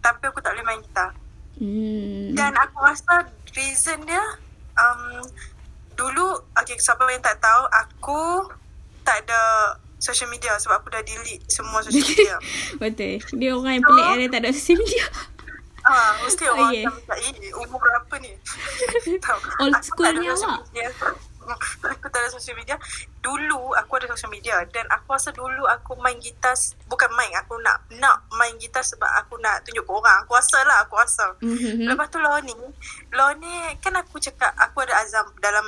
[0.06, 1.10] tapi aku tak boleh main gitar
[1.58, 2.38] hmm.
[2.38, 3.26] dan aku rasa
[3.58, 4.22] reason dia
[4.78, 5.18] um,
[5.98, 8.22] dulu okay siapa yang tak tahu aku
[9.02, 12.38] tak ada social media sebab aku dah delete semua social media
[12.78, 15.06] betul dia orang yang so, pelik ada tak ada social media
[15.86, 16.90] Ah, mesti oh, orang yeah.
[16.90, 18.34] macam ini umur berapa ni?
[19.62, 20.58] Old school ni lah.
[21.54, 22.76] Aku tak ada social media.
[23.22, 26.54] Dulu aku ada social media dan aku rasa dulu aku main gitar
[26.90, 30.26] bukan main aku nak nak main gitar sebab aku nak tunjuk ke orang.
[30.26, 31.26] Aku rasa lah aku rasa.
[31.42, 31.86] Mm-hmm.
[31.86, 32.54] Lepas tu law ni,
[33.14, 35.64] law ni kan aku cakap aku ada azam dalam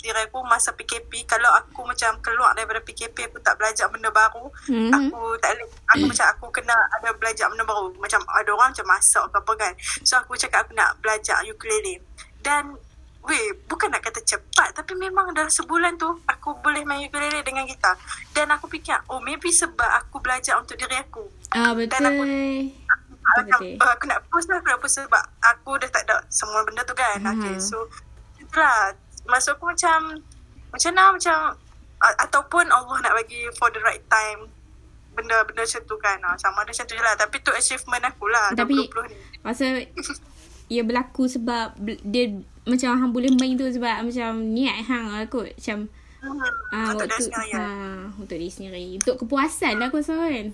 [0.00, 4.48] diri aku masa PKP kalau aku macam keluar daripada PKP aku tak belajar benda baru
[4.48, 4.90] mm-hmm.
[4.96, 8.88] aku tak boleh aku macam aku kena ada belajar benda baru macam ada orang macam
[8.88, 12.00] masak ke apa kan so aku cakap aku nak belajar ukulele
[12.40, 12.80] dan
[13.20, 17.68] Weh, bukan nak kata cepat tapi memang dalam sebulan tu aku boleh main ukulele dengan
[17.68, 17.94] gitar.
[18.32, 21.28] Dan aku fikir, oh maybe sebab aku belajar untuk diri aku.
[21.52, 22.00] Ah, betul.
[22.00, 22.22] Dan aku,
[23.22, 26.64] aku, aku, aku nak post lah, aku nak post sebab aku dah tak ada semua
[26.64, 27.20] benda tu kan.
[27.20, 27.36] Uh-huh.
[27.36, 27.76] Okay, so
[28.40, 28.96] itulah.
[29.28, 30.24] Maksud aku macam,
[30.72, 31.36] macam mana macam,
[32.00, 34.48] uh, ataupun Allah nak bagi for the right time
[35.12, 36.18] benda-benda macam tu kan.
[36.24, 37.14] Uh, sama ada macam tu je lah.
[37.20, 38.56] Tapi tu achievement aku lah.
[38.56, 38.88] Tapi,
[39.44, 39.84] masa
[40.72, 42.40] ia berlaku sebab dia
[42.70, 45.50] macam hang boleh main tu sebab macam niat hang lah kot.
[45.58, 45.90] Macam
[46.70, 47.64] ah untuk waktu, diri ha,
[48.14, 48.84] untuk diri sendiri.
[49.02, 50.46] Untuk kepuasan lah aku rasa kan.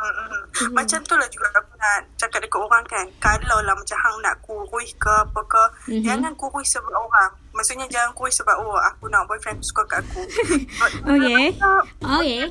[0.00, 0.28] Hmm, hmm.
[0.32, 0.72] hmm.
[0.72, 3.06] macam tu lah juga aku nak cakap dekat orang kan.
[3.20, 5.62] Kalau lah macam hang nak kurui ke apa ke
[5.92, 6.02] mm-hmm.
[6.02, 7.30] jangan kurui sebab orang.
[7.54, 10.24] Maksudnya jangan kurui sebab oh aku nak boyfriend suka kat aku.
[11.04, 11.54] Okay
[12.00, 12.48] okay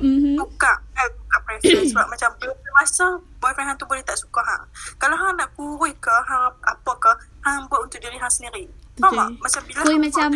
[0.00, 0.36] mm-hmm.
[0.36, 2.30] buka eh, buka preference sebab macam
[2.74, 3.06] masa
[3.38, 4.62] boyfriend hang tu boleh tak suka hang
[4.98, 7.12] kalau hang nak kurui ke hang apa ke
[7.46, 8.66] hang buat untuk diri hang sendiri
[8.96, 9.28] Faham tak?
[9.44, 10.28] Macam bila Kui macam,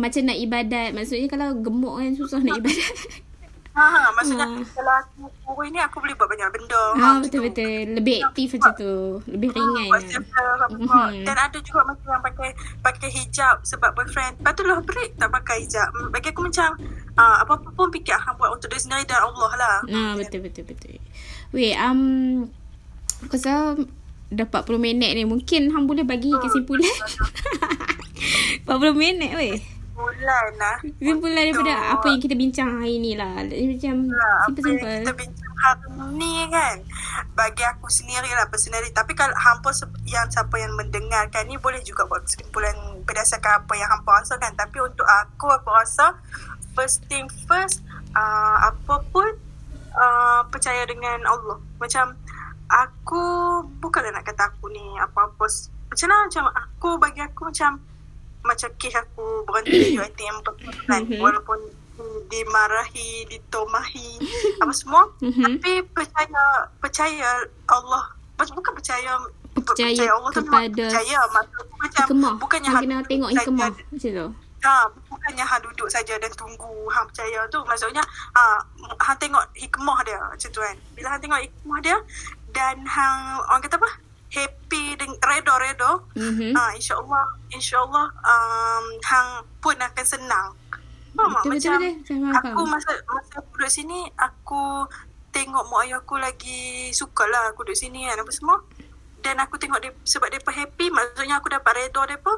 [0.00, 0.90] macam nak ibadat.
[0.96, 2.88] Maksudnya kalau gemuk kan susah nak ibadat.
[3.72, 4.60] Ha, ha, maksudnya ha.
[4.76, 6.82] kalau aku kurui ni aku boleh buat banyak benda.
[6.92, 7.96] Ha, betul-betul.
[7.96, 8.94] Lebih aktif macam tu.
[9.32, 9.88] Lebih ringan.
[9.96, 11.24] Ha, mm-hmm.
[11.24, 12.50] Dan ada juga macam yang pakai
[12.84, 14.36] pakai hijab sebab boyfriend.
[14.44, 15.88] Lepas tu lah break tak pakai hijab.
[16.12, 16.76] Bagi aku macam
[17.16, 19.76] uh, apa-apa pun fikir hang buat untuk diri sendiri dan Allah lah.
[19.88, 21.00] Ha, betul-betul.
[21.56, 22.44] Wait, um,
[23.24, 23.72] aku rasa
[24.28, 25.24] dah 40 minit ni.
[25.24, 26.92] Mungkin hang boleh bagi oh, kesimpulan.
[28.68, 29.56] 40 minit weh.
[29.92, 30.76] Kesimpulan lah.
[30.80, 31.92] Kesimpulan daripada tu.
[31.92, 33.44] apa yang kita bincang hari ni lah.
[33.44, 34.88] Macam lah, simple-simple.
[34.88, 36.76] Apa kita bincang hari ni kan.
[37.36, 38.88] Bagi aku sendiri lah personally.
[38.88, 39.68] Tapi kalau hampa
[40.08, 42.72] yang siapa yang mendengarkan ni boleh juga buat kesimpulan
[43.04, 44.56] berdasarkan apa yang hampa rasa kan.
[44.56, 46.16] Tapi untuk aku, aku rasa
[46.72, 47.84] first thing first,
[48.16, 49.28] uh, apa pun
[49.92, 51.60] uh, percaya dengan Allah.
[51.76, 52.16] Macam
[52.72, 53.24] aku
[53.84, 55.44] bukanlah nak kata aku ni apa-apa
[55.92, 57.76] macam mana macam aku bagi aku macam
[58.42, 60.36] macam kes aku berhenti di UiTM
[60.86, 61.22] kan mm-hmm.
[61.22, 61.58] walaupun
[62.28, 64.18] dimarahi ditomahi
[64.58, 65.06] apa semua.
[65.22, 65.44] Mm-hmm.
[65.46, 66.44] tapi percaya
[66.82, 67.28] percaya
[67.70, 68.04] Allah.
[68.42, 69.22] Bukan percaya
[69.54, 72.34] percaya, percaya Allah kepada percaya macam hikmah.
[72.42, 73.70] bukannya hang kena tengok hikmah.
[73.70, 74.28] Macam tu.
[74.62, 77.62] Ha, bukannya hang duduk saja dan tunggu hang percaya tu.
[77.62, 78.02] Maksudnya
[78.34, 78.58] ha,
[78.98, 80.18] hang tengok hikmah dia.
[80.18, 80.76] Macam tu kan.
[80.98, 81.96] Bila hang tengok hikmah dia
[82.50, 83.90] dan hang orang kata apa
[84.32, 86.52] happy dengan redo-redo mm-hmm.
[86.56, 89.30] ha, insyaallah insyaallah um, hang
[89.60, 90.56] pun akan senang
[91.12, 92.32] betul, macam betul, betul.
[92.32, 94.88] aku masa masa aku duduk sini aku
[95.32, 98.56] tengok mak ayah aku lagi suka lah aku duduk sini kan apa semua
[99.20, 102.36] dan aku tengok dia sebab dia happy maksudnya aku dapat redha dia pun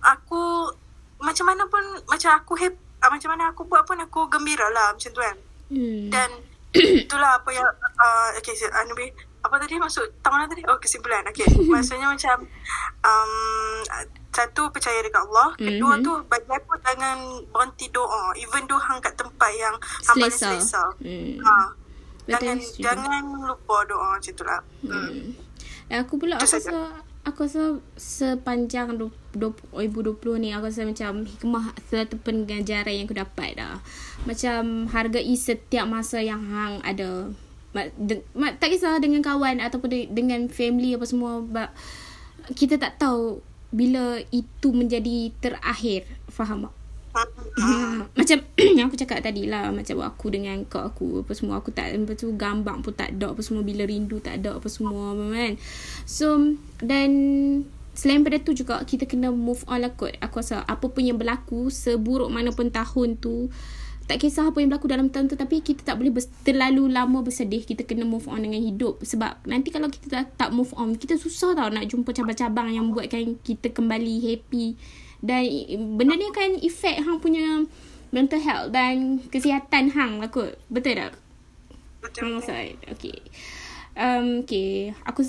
[0.00, 0.72] aku
[1.20, 4.96] macam mana pun macam aku happy ah, macam mana aku buat pun aku gembira lah
[4.96, 5.36] macam tu kan
[5.72, 6.08] hmm.
[6.08, 6.28] dan
[7.04, 7.68] itulah apa yang
[8.00, 9.12] uh, okay so, anyway
[9.46, 12.42] apa tadi maksud tamat tadi oh kesimpulan okay maksudnya macam
[13.06, 13.32] um,
[14.34, 16.04] satu percaya dekat Allah kedua mm-hmm.
[16.04, 17.18] tu bagi aku jangan
[17.48, 21.40] berhenti doa even though hang kat tempat yang hang paling selesa mm.
[21.40, 21.72] ha.
[22.28, 24.90] jangan jangan lupa doa macam tu lah mm.
[24.92, 25.30] mm.
[26.04, 28.94] aku pula aku rasa aku rasa sepanjang
[29.34, 33.82] 2020 ni aku rasa macam hikmah satu pengajaran yang aku dapat dah.
[34.30, 37.34] Macam hargai setiap masa yang hang ada.
[38.00, 38.24] De,
[38.56, 41.44] tak kisah dengan kawan ataupun de, dengan family apa semua.
[41.44, 41.70] But
[42.56, 46.08] kita tak tahu bila itu menjadi terakhir.
[46.32, 46.74] Faham tak?
[48.12, 48.38] macam
[48.76, 52.12] yang aku cakap tadi lah macam aku dengan kau aku apa semua aku tak apa
[52.12, 55.56] tu gambar pun tak ada apa semua bila rindu tak ada apa semua kan
[56.04, 56.36] so
[56.84, 57.10] dan
[57.96, 61.16] selain pada tu juga kita kena move on lah kot aku rasa apa pun yang
[61.16, 63.48] berlaku seburuk mana pun tahun tu
[64.06, 66.14] tak kisah apa yang berlaku dalam tahun tu tapi kita tak boleh
[66.46, 70.50] terlalu lama bersedih kita kena move on dengan hidup sebab nanti kalau kita tak, tak
[70.54, 74.78] move on kita susah tau nak jumpa cabang-cabang yang buatkan kita kembali happy
[75.26, 75.42] dan
[75.98, 77.66] benda ni kan efek hang punya
[78.14, 80.54] mental health dan kesihatan hang lah kot.
[80.70, 81.12] Betul tak?
[82.00, 82.38] Betul.
[82.44, 82.78] Side.
[82.96, 83.18] Okay.
[83.96, 84.94] Um, okay.
[85.08, 85.24] Aku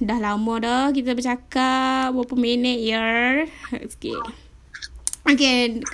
[0.00, 2.14] dah lama dah kita bercakap.
[2.14, 3.44] Berapa minit ya.
[3.90, 4.16] Okay.
[5.28, 5.84] Okay.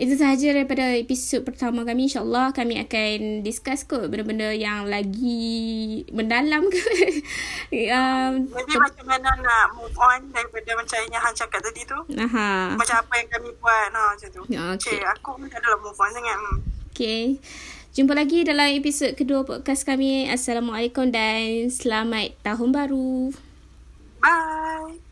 [0.00, 2.06] Itu sahaja daripada episod pertama kami.
[2.06, 6.80] InsyaAllah kami akan discuss kot benda-benda yang lagi mendalam ke.
[7.92, 11.98] um, Jadi macam mana nak move on daripada macam yang Han cakap tadi tu.
[12.16, 12.78] Aha.
[12.78, 13.86] Macam apa yang kami buat.
[13.92, 14.42] No, macam tu.
[14.46, 14.58] Okay.
[14.78, 14.98] okay.
[15.18, 16.38] Aku pun tak adalah move on sangat.
[16.94, 17.42] Okay.
[17.90, 20.30] Jumpa lagi dalam episod kedua podcast kami.
[20.30, 23.34] Assalamualaikum dan selamat tahun baru.
[24.22, 25.09] Bye.